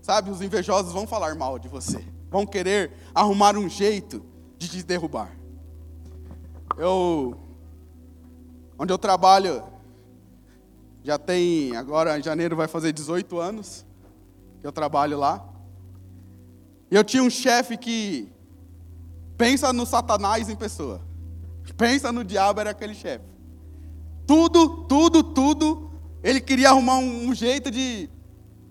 [0.00, 2.04] Sabe, os invejosos vão falar mal de você.
[2.30, 4.24] Vão querer arrumar um jeito
[4.56, 5.36] de te derrubar.
[6.76, 7.36] Eu,
[8.78, 9.62] onde eu trabalho,
[11.02, 13.84] já tem, agora em janeiro vai fazer 18 anos
[14.60, 15.46] que eu trabalho lá.
[16.90, 18.32] E eu tinha um chefe que
[19.36, 21.02] pensa no Satanás em pessoa.
[21.76, 23.37] Pensa no diabo, era aquele chefe.
[24.28, 25.90] Tudo, tudo, tudo.
[26.22, 28.10] Ele queria arrumar um, um jeito de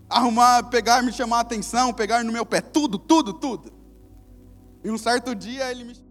[0.07, 2.61] arrumar, pegar, me chamar a atenção, pegar no meu pé.
[2.61, 3.73] Tudo, tudo, tudo.
[4.83, 6.07] E um certo dia ele me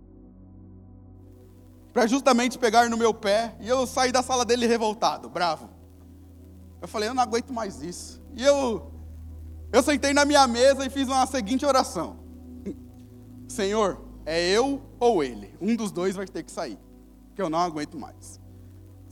[1.92, 5.70] para justamente pegar no meu pé, e eu saí da sala dele revoltado, bravo.
[6.82, 8.20] Eu falei, eu não aguento mais isso.
[8.34, 8.92] E eu
[9.72, 12.18] eu sentei na minha mesa e fiz uma seguinte oração:
[13.48, 15.54] Senhor, é eu ou ele?
[15.60, 16.78] Um dos dois vai ter que sair,
[17.34, 18.40] que eu não aguento mais.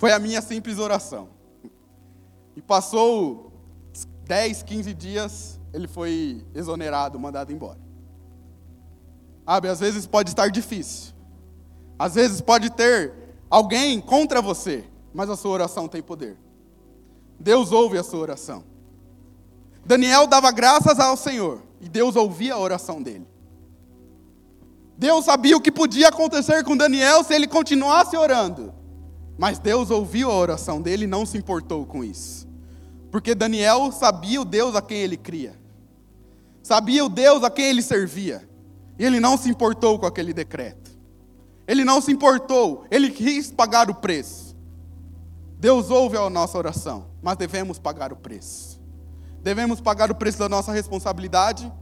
[0.04, 1.30] Foi a minha simples oração.
[2.54, 3.50] E passou
[4.24, 7.78] 10, 15 dias, ele foi exonerado, mandado embora.
[9.46, 11.14] Sabe, às vezes pode estar difícil.
[11.98, 13.14] Às vezes pode ter
[13.48, 16.36] alguém contra você, mas a sua oração tem poder.
[17.40, 18.62] Deus ouve a sua oração.
[19.86, 23.26] Daniel dava graças ao Senhor e Deus ouvia a oração dele.
[24.98, 28.73] Deus sabia o que podia acontecer com Daniel se ele continuasse orando.
[29.36, 32.46] Mas Deus ouviu a oração dele e não se importou com isso.
[33.10, 35.58] Porque Daniel sabia o Deus a quem ele cria.
[36.62, 38.48] Sabia o Deus a quem ele servia.
[38.98, 40.92] E ele não se importou com aquele decreto.
[41.66, 44.54] Ele não se importou, ele quis pagar o preço.
[45.58, 48.80] Deus ouve a nossa oração, mas devemos pagar o preço.
[49.42, 51.72] Devemos pagar o preço da nossa responsabilidade.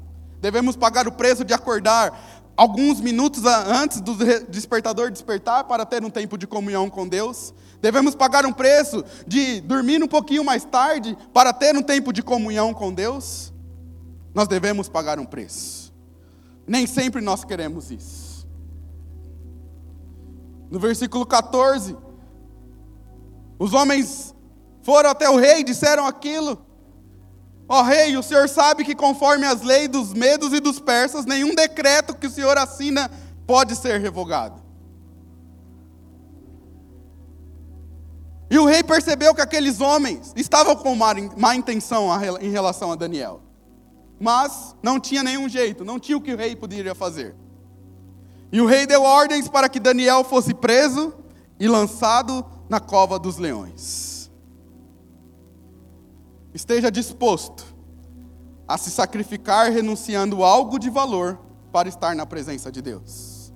[0.40, 4.14] Devemos pagar o preço de acordar alguns minutos antes do
[4.48, 7.54] despertador despertar para ter um tempo de comunhão com Deus.
[7.80, 12.22] Devemos pagar um preço de dormir um pouquinho mais tarde para ter um tempo de
[12.22, 13.52] comunhão com Deus.
[14.34, 15.92] Nós devemos pagar um preço.
[16.66, 18.46] Nem sempre nós queremos isso.
[20.70, 21.96] No versículo 14,
[23.58, 24.34] os homens
[24.82, 26.58] foram até o rei e disseram aquilo.
[27.68, 31.24] Ó oh, rei, o senhor sabe que, conforme as leis dos medos e dos persas,
[31.24, 33.10] nenhum decreto que o senhor assina
[33.46, 34.60] pode ser revogado.
[38.50, 42.08] E o rei percebeu que aqueles homens estavam com má, má intenção
[42.40, 43.40] em relação a Daniel.
[44.20, 47.34] Mas não tinha nenhum jeito, não tinha o que o rei poderia fazer.
[48.52, 51.14] E o rei deu ordens para que Daniel fosse preso
[51.58, 54.11] e lançado na cova dos leões
[56.54, 57.64] esteja disposto
[58.66, 61.38] a se sacrificar renunciando algo de valor
[61.70, 63.52] para estar na presença de Deus.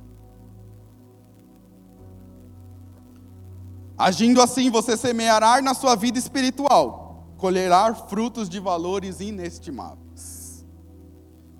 [3.98, 10.66] Agindo assim, você semeará na sua vida espiritual, colherá frutos de valores inestimáveis.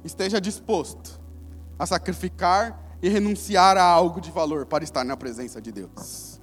[0.04, 1.18] Esteja disposto
[1.78, 6.40] a sacrificar e renunciar a algo de valor para estar na presença de Deus.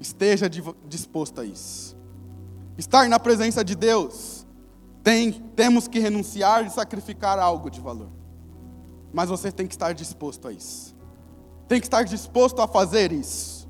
[0.00, 0.48] Esteja
[0.86, 1.97] disposto a isso.
[2.78, 4.46] Estar na presença de Deus,
[5.02, 8.10] tem, temos que renunciar e sacrificar algo de valor.
[9.12, 10.96] Mas você tem que estar disposto a isso.
[11.66, 13.68] Tem que estar disposto a fazer isso.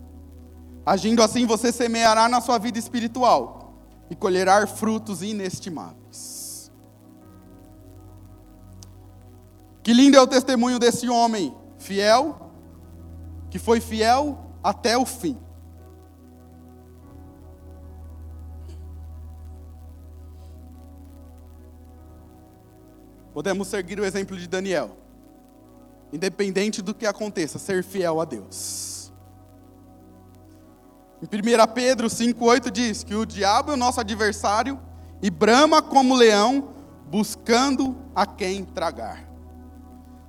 [0.84, 3.74] Agindo assim, você semeará na sua vida espiritual
[4.10, 6.70] e colherá frutos inestimáveis.
[9.82, 12.52] Que lindo é o testemunho desse homem fiel,
[13.48, 15.38] que foi fiel até o fim.
[23.38, 24.98] Podemos seguir o exemplo de Daniel.
[26.12, 29.12] Independente do que aconteça, ser fiel a Deus.
[31.22, 34.76] Em 1 Pedro 5,8 diz que o diabo é o nosso adversário
[35.22, 36.70] e brama como leão,
[37.08, 39.24] buscando a quem tragar.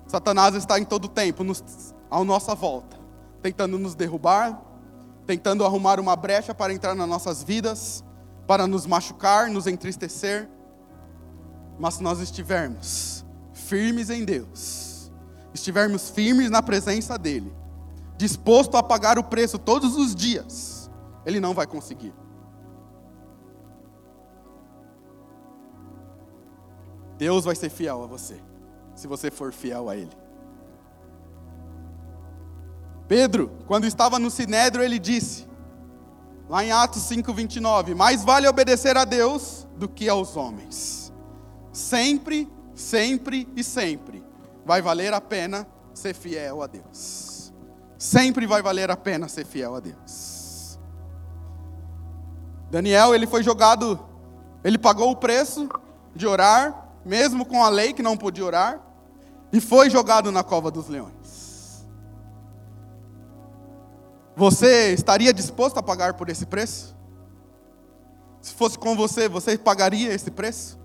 [0.06, 2.96] Satanás está em todo tempo nos, à nossa volta,
[3.42, 4.62] tentando nos derrubar,
[5.26, 8.04] tentando arrumar uma brecha para entrar nas nossas vidas,
[8.46, 10.48] para nos machucar, nos entristecer.
[11.80, 15.10] Mas se nós estivermos firmes em Deus,
[15.54, 17.54] estivermos firmes na presença dEle,
[18.18, 20.92] disposto a pagar o preço todos os dias,
[21.26, 22.14] Ele não vai conseguir.
[27.18, 28.42] Deus vai ser fiel a você,
[28.94, 30.18] se você for fiel a Ele.
[33.08, 35.48] Pedro, quando estava no Sinédrio, ele disse,
[36.48, 40.99] lá em Atos 5,29: Mais vale obedecer a Deus do que aos homens
[41.80, 44.24] sempre, sempre e sempre
[44.66, 47.52] vai valer a pena ser fiel a Deus.
[47.98, 50.80] Sempre vai valer a pena ser fiel a Deus.
[52.70, 54.00] Daniel, ele foi jogado,
[54.64, 55.68] ele pagou o preço
[56.16, 58.80] de orar, mesmo com a lei que não podia orar,
[59.52, 61.84] e foi jogado na cova dos leões.
[64.36, 66.96] Você estaria disposto a pagar por esse preço?
[68.40, 70.79] Se fosse com você, você pagaria esse preço?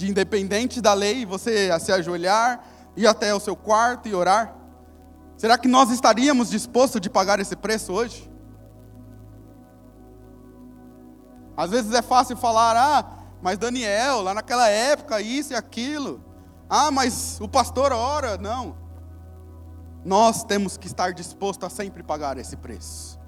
[0.00, 2.64] De independente da lei, você a se ajoelhar,
[2.96, 4.56] ir até o seu quarto e orar?
[5.36, 8.32] Será que nós estaríamos dispostos de pagar esse preço hoje?
[11.54, 13.04] Às vezes é fácil falar, ah,
[13.42, 16.24] mas Daniel, lá naquela época, isso e aquilo.
[16.66, 18.38] Ah, mas o pastor ora.
[18.38, 18.78] Não.
[20.02, 23.20] Nós temos que estar disposto a sempre pagar esse preço.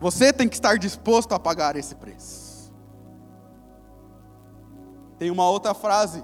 [0.00, 2.51] Você tem que estar disposto a pagar esse preço.
[5.22, 6.20] Tem uma outra frase,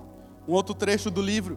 [0.48, 1.56] um outro trecho do livro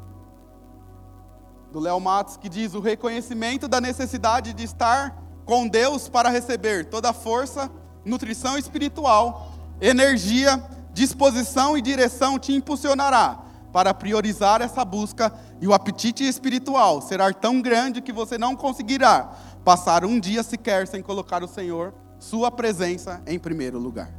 [1.71, 6.85] do Léo Matos que diz: "O reconhecimento da necessidade de estar com Deus para receber
[6.85, 7.67] toda a força,
[8.05, 10.63] nutrição espiritual energia,
[10.93, 17.59] disposição e direção te impulsionará para priorizar essa busca e o apetite espiritual será tão
[17.59, 19.35] grande que você não conseguirá
[19.65, 24.13] passar um dia sequer sem colocar o Senhor, sua presença, em primeiro lugar.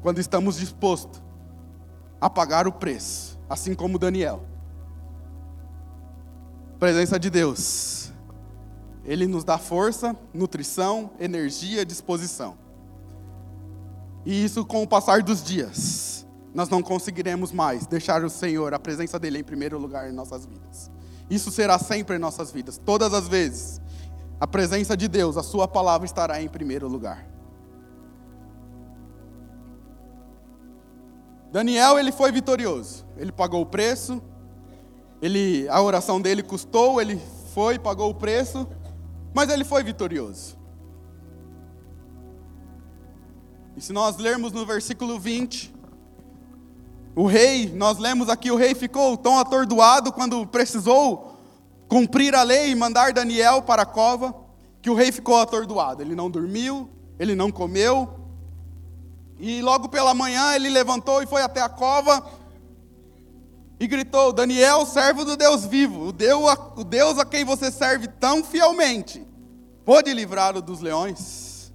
[0.00, 1.23] Quando estamos dispostos
[2.24, 4.46] a pagar o preço, assim como Daniel.
[6.78, 8.14] Presença de Deus.
[9.04, 12.56] Ele nos dá força, nutrição, energia, disposição.
[14.24, 18.78] E isso, com o passar dos dias, nós não conseguiremos mais deixar o Senhor, a
[18.78, 20.90] presença dEle, em primeiro lugar em nossas vidas.
[21.28, 23.82] Isso será sempre em nossas vidas, todas as vezes.
[24.40, 27.33] A presença de Deus, a Sua palavra estará em primeiro lugar.
[31.54, 33.06] Daniel, ele foi vitorioso.
[33.16, 34.20] Ele pagou o preço.
[35.22, 37.22] Ele, a oração dele custou, ele
[37.54, 38.66] foi, pagou o preço,
[39.32, 40.58] mas ele foi vitorioso.
[43.76, 45.72] E se nós lermos no versículo 20,
[47.14, 51.36] o rei, nós lemos aqui, o rei ficou tão atordoado quando precisou
[51.86, 54.34] cumprir a lei e mandar Daniel para a cova,
[54.82, 56.02] que o rei ficou atordoado.
[56.02, 58.23] Ele não dormiu, ele não comeu.
[59.46, 62.24] E logo pela manhã ele levantou e foi até a cova
[63.78, 66.12] e gritou: Daniel, servo do Deus vivo, o
[66.82, 69.22] Deus, a quem você serve tão fielmente,
[69.84, 71.70] pode livrá-lo dos leões?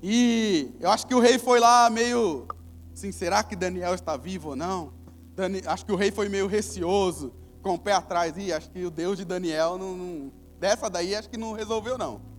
[0.00, 2.46] E eu acho que o rei foi lá meio
[2.94, 4.92] assim, será que Daniel está vivo ou não?
[5.34, 8.34] Dani, acho que o rei foi meio receoso, com o pé atrás.
[8.36, 11.98] E acho que o Deus de Daniel, não, não, dessa daí, acho que não resolveu
[11.98, 12.29] não.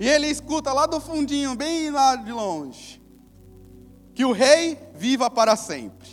[0.00, 3.02] E ele escuta lá do fundinho, bem lá de longe,
[4.14, 6.08] que o rei viva para sempre.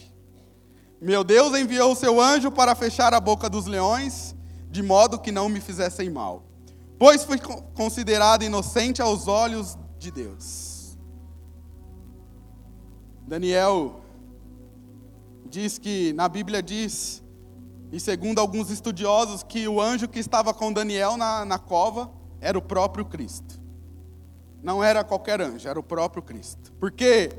[1.00, 4.36] Meu Deus enviou o seu anjo para fechar a boca dos leões,
[4.72, 6.44] de modo que não me fizessem mal.
[6.98, 7.38] Pois fui
[7.76, 10.98] considerado inocente aos olhos de Deus.
[13.28, 14.02] Daniel
[15.48, 17.24] diz que, na Bíblia diz,
[17.92, 22.12] e segundo alguns estudiosos, que o anjo que estava com Daniel na, na cova
[22.42, 23.65] era o próprio Cristo.
[24.66, 26.74] Não era qualquer anjo, era o próprio Cristo.
[26.80, 27.32] Porque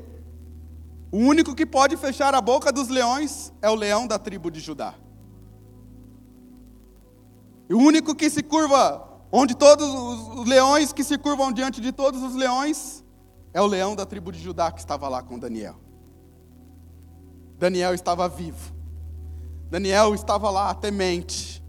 [1.11, 4.61] o único que pode fechar a boca dos leões é o leão da tribo de
[4.61, 4.95] Judá.
[7.69, 9.85] E o único que se curva onde todos
[10.39, 13.03] os leões que se curvam diante de todos os leões,
[13.53, 15.75] é o leão da tribo de Judá que estava lá com Daniel.
[17.59, 18.73] Daniel estava vivo.
[19.69, 21.61] Daniel estava lá temente.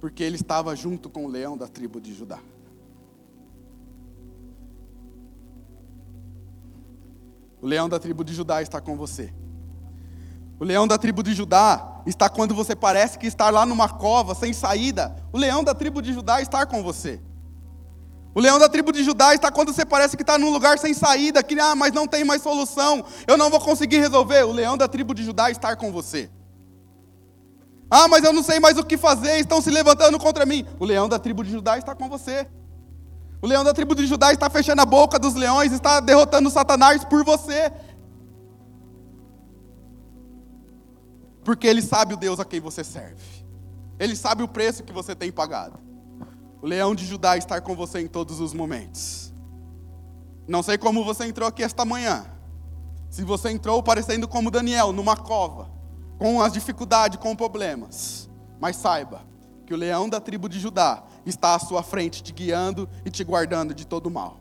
[0.00, 2.40] Porque ele estava junto com o leão da tribo de Judá.
[7.62, 9.32] O leão da tribo de Judá está com você.
[10.58, 14.34] O leão da tribo de Judá está quando você parece que está lá numa cova
[14.34, 15.14] sem saída.
[15.32, 17.20] O leão da tribo de Judá está com você.
[18.34, 20.92] O leão da tribo de Judá está quando você parece que está num lugar sem
[20.92, 24.42] saída, que ah, mas não tem mais solução, eu não vou conseguir resolver.
[24.44, 26.28] O leão da tribo de Judá está com você.
[27.88, 30.66] Ah, mas eu não sei mais o que fazer, estão se levantando contra mim.
[30.80, 32.48] O leão da tribo de Judá está com você.
[33.42, 37.04] O leão da tribo de Judá está fechando a boca dos leões, está derrotando Satanás
[37.04, 37.72] por você.
[41.44, 43.44] Porque Ele sabe o Deus a quem você serve.
[43.98, 45.76] Ele sabe o preço que você tem pagado.
[46.62, 49.34] O leão de Judá está com você em todos os momentos.
[50.46, 52.24] Não sei como você entrou aqui esta manhã.
[53.10, 55.68] Se você entrou parecendo como Daniel, numa cova,
[56.16, 58.30] com as dificuldades, com problemas.
[58.60, 59.22] Mas saiba
[59.66, 63.22] que o leão da tribo de Judá está à sua frente, te guiando e te
[63.22, 64.40] guardando de todo mal.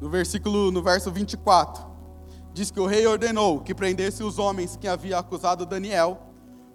[0.00, 1.86] No versículo, no verso 24,
[2.52, 6.20] diz que o rei ordenou que prendesse os homens que havia acusado Daniel,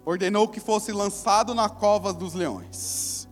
[0.02, 3.28] ordenou que fosse lançado na cova dos leões.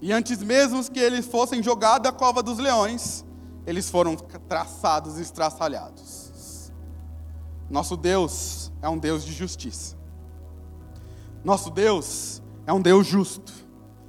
[0.00, 3.24] E antes mesmo que eles fossem jogados à cova dos leões,
[3.66, 6.25] eles foram traçados e estraçalhados.
[7.68, 9.96] Nosso Deus é um Deus de justiça.
[11.44, 13.52] Nosso Deus é um Deus justo.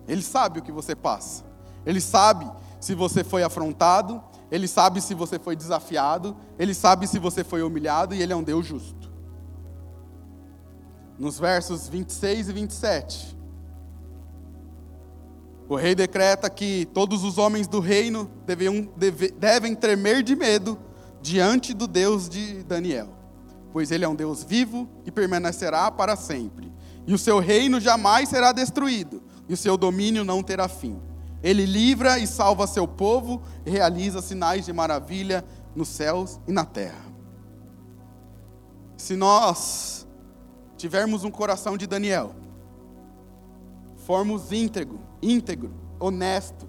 [0.08, 1.44] Ele sabe o que você passa.
[1.86, 2.50] Ele sabe
[2.80, 7.62] se você foi afrontado, ele sabe se você foi desafiado, ele sabe se você foi
[7.62, 9.12] humilhado e ele é um Deus justo.
[11.18, 13.38] Nos versos 26 e 27,
[15.68, 20.78] o rei decreta que todos os homens do reino devem, deve, devem tremer de medo
[21.22, 23.10] diante do Deus de Daniel,
[23.72, 26.72] pois ele é um Deus vivo e permanecerá para sempre,
[27.06, 31.00] e o seu reino jamais será destruído, e o seu domínio não terá fim.
[31.44, 35.46] Ele livra e salva seu povo e realiza sinais de maravilha
[35.76, 37.06] nos céus e na terra.
[38.98, 40.08] Se nós
[40.76, 42.36] tivermos um coração de Daniel,
[43.96, 46.68] formos íntegro, íntegro, honesto,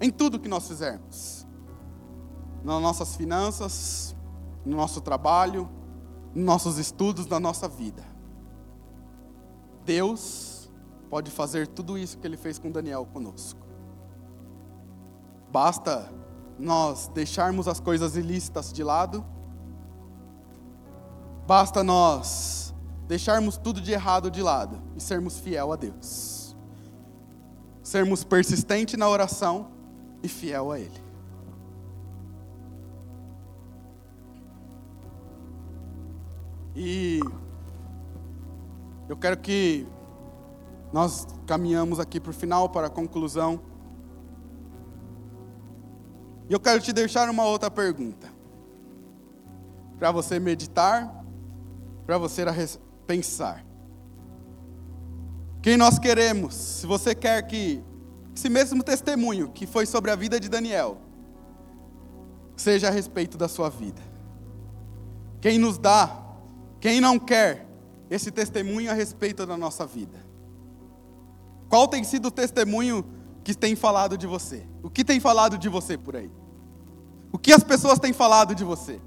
[0.00, 1.46] em tudo que nós fizermos,
[2.64, 4.14] nas nossas finanças,
[4.64, 5.68] no nosso trabalho,
[6.44, 8.04] nossos estudos, na nossa vida.
[9.84, 10.70] Deus
[11.08, 13.60] pode fazer tudo isso que Ele fez com Daniel conosco.
[15.50, 16.10] Basta
[16.58, 19.24] nós deixarmos as coisas ilícitas de lado,
[21.46, 22.74] basta nós
[23.06, 26.56] deixarmos tudo de errado de lado e sermos fiel a Deus.
[27.82, 29.68] Sermos persistentes na oração
[30.22, 31.05] e fiel a Ele.
[36.78, 37.20] E
[39.08, 39.86] eu quero que
[40.92, 43.58] nós caminhamos aqui para o final, para a conclusão.
[46.50, 48.28] E eu quero te deixar uma outra pergunta.
[49.98, 51.24] Para você meditar,
[52.04, 52.44] para você
[53.06, 53.64] pensar.
[55.62, 56.54] Quem nós queremos?
[56.54, 57.82] Se você quer que
[58.34, 60.98] esse mesmo testemunho que foi sobre a vida de Daniel
[62.54, 64.02] seja a respeito da sua vida.
[65.40, 66.25] Quem nos dá,
[66.80, 67.66] quem não quer
[68.10, 70.24] esse testemunho a respeito da nossa vida?
[71.68, 73.04] Qual tem sido o testemunho
[73.42, 74.66] que tem falado de você?
[74.82, 76.30] O que tem falado de você por aí?
[77.32, 79.00] O que as pessoas têm falado de você?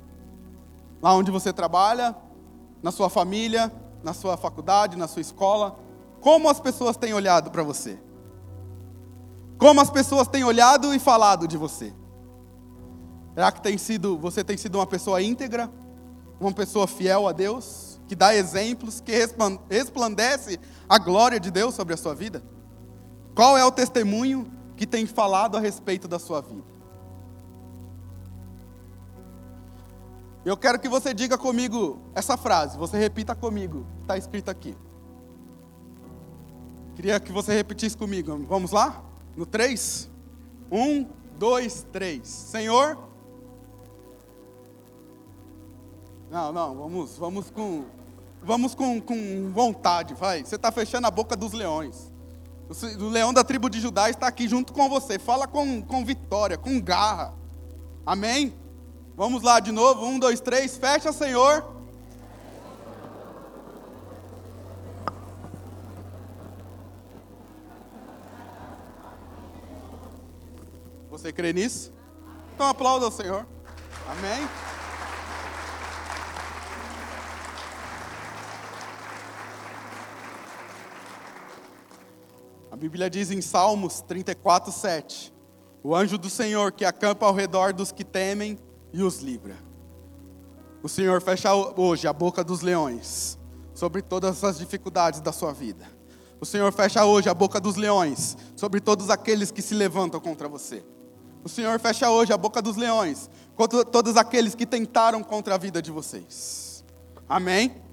[1.02, 2.16] Lá onde você trabalha,
[2.84, 3.72] na sua família,
[4.04, 5.80] na sua faculdade, na sua escola,
[6.20, 8.00] como as pessoas têm olhado para você?
[9.58, 11.94] Como as pessoas têm olhado e falado de você?
[13.34, 15.72] Será que tem sido, você tem sido uma pessoa íntegra,
[16.40, 19.12] uma pessoa fiel a Deus, que dá exemplos, que
[19.70, 22.42] resplandece a glória de Deus sobre a sua vida?
[23.36, 26.64] Qual é o testemunho que tem falado a respeito da sua vida?
[30.46, 34.76] Eu quero que você diga comigo essa frase, você repita comigo, está escrito aqui.
[36.96, 38.46] Queria que você repetisse comigo.
[38.48, 39.04] Vamos lá?
[39.36, 40.10] No 3?
[40.72, 42.28] 1, 2, 3.
[42.28, 43.09] Senhor.
[46.30, 47.86] Não, não, vamos, vamos com.
[48.42, 50.46] Vamos com, com vontade, vai.
[50.46, 52.10] Você está fechando a boca dos leões.
[53.00, 55.20] O leão da tribo de Judá está aqui junto com você.
[55.20, 57.34] Fala com, com vitória, com garra.
[58.06, 58.54] Amém?
[59.18, 60.06] Vamos lá de novo.
[60.06, 60.78] Um, dois, três.
[60.78, 61.66] Fecha, Senhor.
[71.10, 71.92] Você crê nisso?
[72.56, 73.46] Então aplauda ao Senhor.
[74.08, 74.48] Amém?
[82.80, 85.34] Bíblia diz em Salmos 34, 7:
[85.84, 88.58] O anjo do Senhor que acampa ao redor dos que temem
[88.94, 89.58] e os livra.
[90.82, 93.38] O Senhor fecha hoje a boca dos leões
[93.74, 95.86] sobre todas as dificuldades da sua vida.
[96.40, 100.48] O Senhor fecha hoje a boca dos leões sobre todos aqueles que se levantam contra
[100.48, 100.82] você.
[101.44, 105.58] O Senhor fecha hoje a boca dos leões contra todos aqueles que tentaram contra a
[105.58, 106.86] vida de vocês.
[107.28, 107.89] Amém?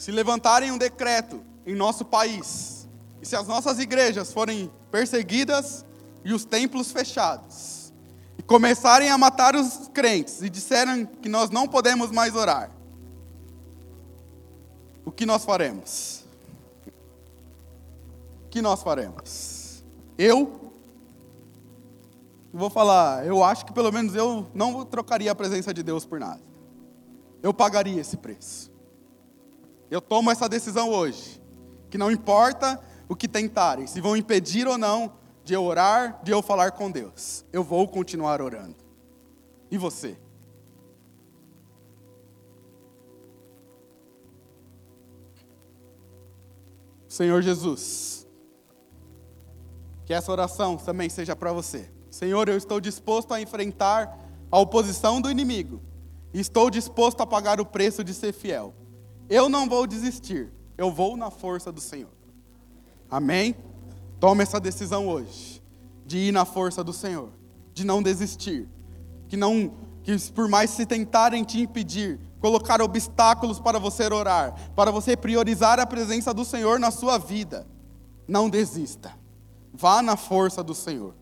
[0.00, 2.88] Se levantarem um decreto em nosso país,
[3.20, 5.84] e se as nossas igrejas forem perseguidas
[6.24, 7.92] e os templos fechados,
[8.38, 12.70] e começarem a matar os crentes e disserem que nós não podemos mais orar,
[15.04, 16.24] o que nós faremos?
[18.46, 19.84] O que nós faremos?
[20.16, 20.72] Eu
[22.50, 26.18] vou falar, eu acho que pelo menos eu não trocaria a presença de Deus por
[26.18, 26.40] nada.
[27.42, 28.69] Eu pagaria esse preço.
[29.90, 31.42] Eu tomo essa decisão hoje,
[31.90, 35.14] que não importa o que tentarem, se vão impedir ou não
[35.44, 37.44] de eu orar, de eu falar com Deus.
[37.52, 38.76] Eu vou continuar orando.
[39.68, 40.16] E você?
[47.08, 48.24] Senhor Jesus,
[50.06, 51.90] que essa oração também seja para você.
[52.08, 54.16] Senhor, eu estou disposto a enfrentar
[54.50, 55.82] a oposição do inimigo.
[56.32, 58.72] Estou disposto a pagar o preço de ser fiel.
[59.30, 60.52] Eu não vou desistir.
[60.76, 62.10] Eu vou na força do Senhor.
[63.08, 63.54] Amém?
[64.18, 65.62] Tome essa decisão hoje
[66.04, 67.30] de ir na força do Senhor,
[67.72, 68.68] de não desistir,
[69.28, 69.72] que não
[70.02, 75.78] que por mais se tentarem te impedir, colocar obstáculos para você orar, para você priorizar
[75.78, 77.66] a presença do Senhor na sua vida,
[78.26, 79.12] não desista.
[79.72, 81.14] Vá na força do Senhor.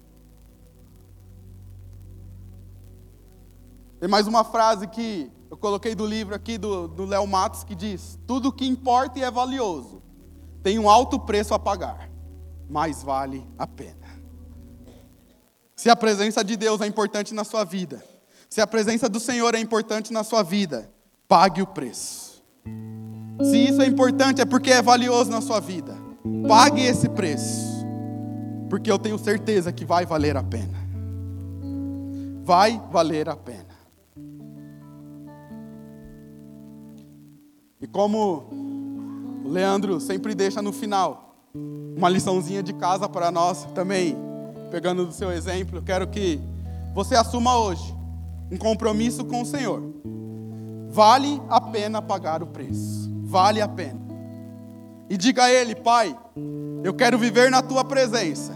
[4.00, 8.18] Tem mais uma frase que eu coloquei do livro aqui do Léo Matos que diz:
[8.26, 10.02] Tudo que importa e é valioso
[10.62, 12.10] tem um alto preço a pagar,
[12.68, 14.08] mas vale a pena.
[15.74, 18.04] Se a presença de Deus é importante na sua vida,
[18.50, 20.90] se a presença do Senhor é importante na sua vida,
[21.26, 22.42] pague o preço.
[23.42, 25.96] Se isso é importante, é porque é valioso na sua vida.
[26.46, 27.86] Pague esse preço,
[28.68, 30.78] porque eu tenho certeza que vai valer a pena.
[32.42, 33.67] Vai valer a pena.
[37.80, 38.44] E como
[39.44, 41.36] o Leandro sempre deixa no final,
[41.96, 44.16] uma liçãozinha de casa para nós também,
[44.70, 46.40] pegando do seu exemplo, quero que
[46.94, 47.94] você assuma hoje
[48.50, 49.82] um compromisso com o Senhor.
[50.90, 53.08] Vale a pena pagar o preço.
[53.24, 54.00] Vale a pena.
[55.08, 56.16] E diga a Ele, Pai,
[56.82, 58.52] eu quero viver na Tua presença.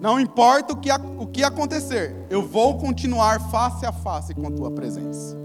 [0.00, 4.50] Não importa o que, o que acontecer, eu vou continuar face a face com a
[4.50, 5.36] Tua presença.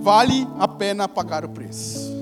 [0.00, 2.12] Vale a pena pagar o preço.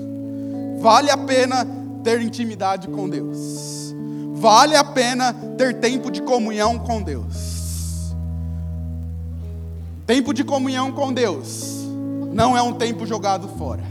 [0.79, 1.65] Vale a pena
[2.03, 3.93] ter intimidade com Deus.
[4.33, 8.15] Vale a pena ter tempo de comunhão com Deus.
[10.05, 11.77] Tempo de comunhão com Deus
[12.31, 13.83] não é um tempo jogado fora.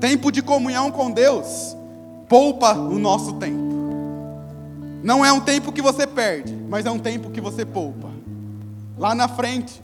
[0.00, 1.76] Tempo de comunhão com Deus
[2.28, 3.72] poupa o nosso tempo.
[5.02, 8.08] Não é um tempo que você perde, mas é um tempo que você poupa.
[8.96, 9.82] Lá na frente,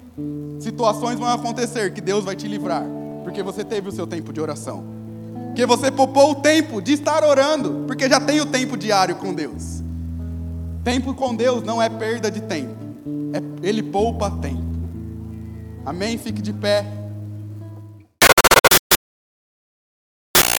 [0.61, 2.85] Situações vão acontecer que Deus vai te livrar,
[3.25, 4.85] porque você teve o seu tempo de oração.
[5.47, 9.33] Porque você poupou o tempo de estar orando, porque já tem o tempo diário com
[9.33, 9.83] Deus.
[10.85, 12.77] Tempo com Deus não é perda de tempo,
[13.33, 14.63] é, Ele poupa tempo.
[15.85, 16.19] Amém?
[16.19, 16.85] Fique de pé.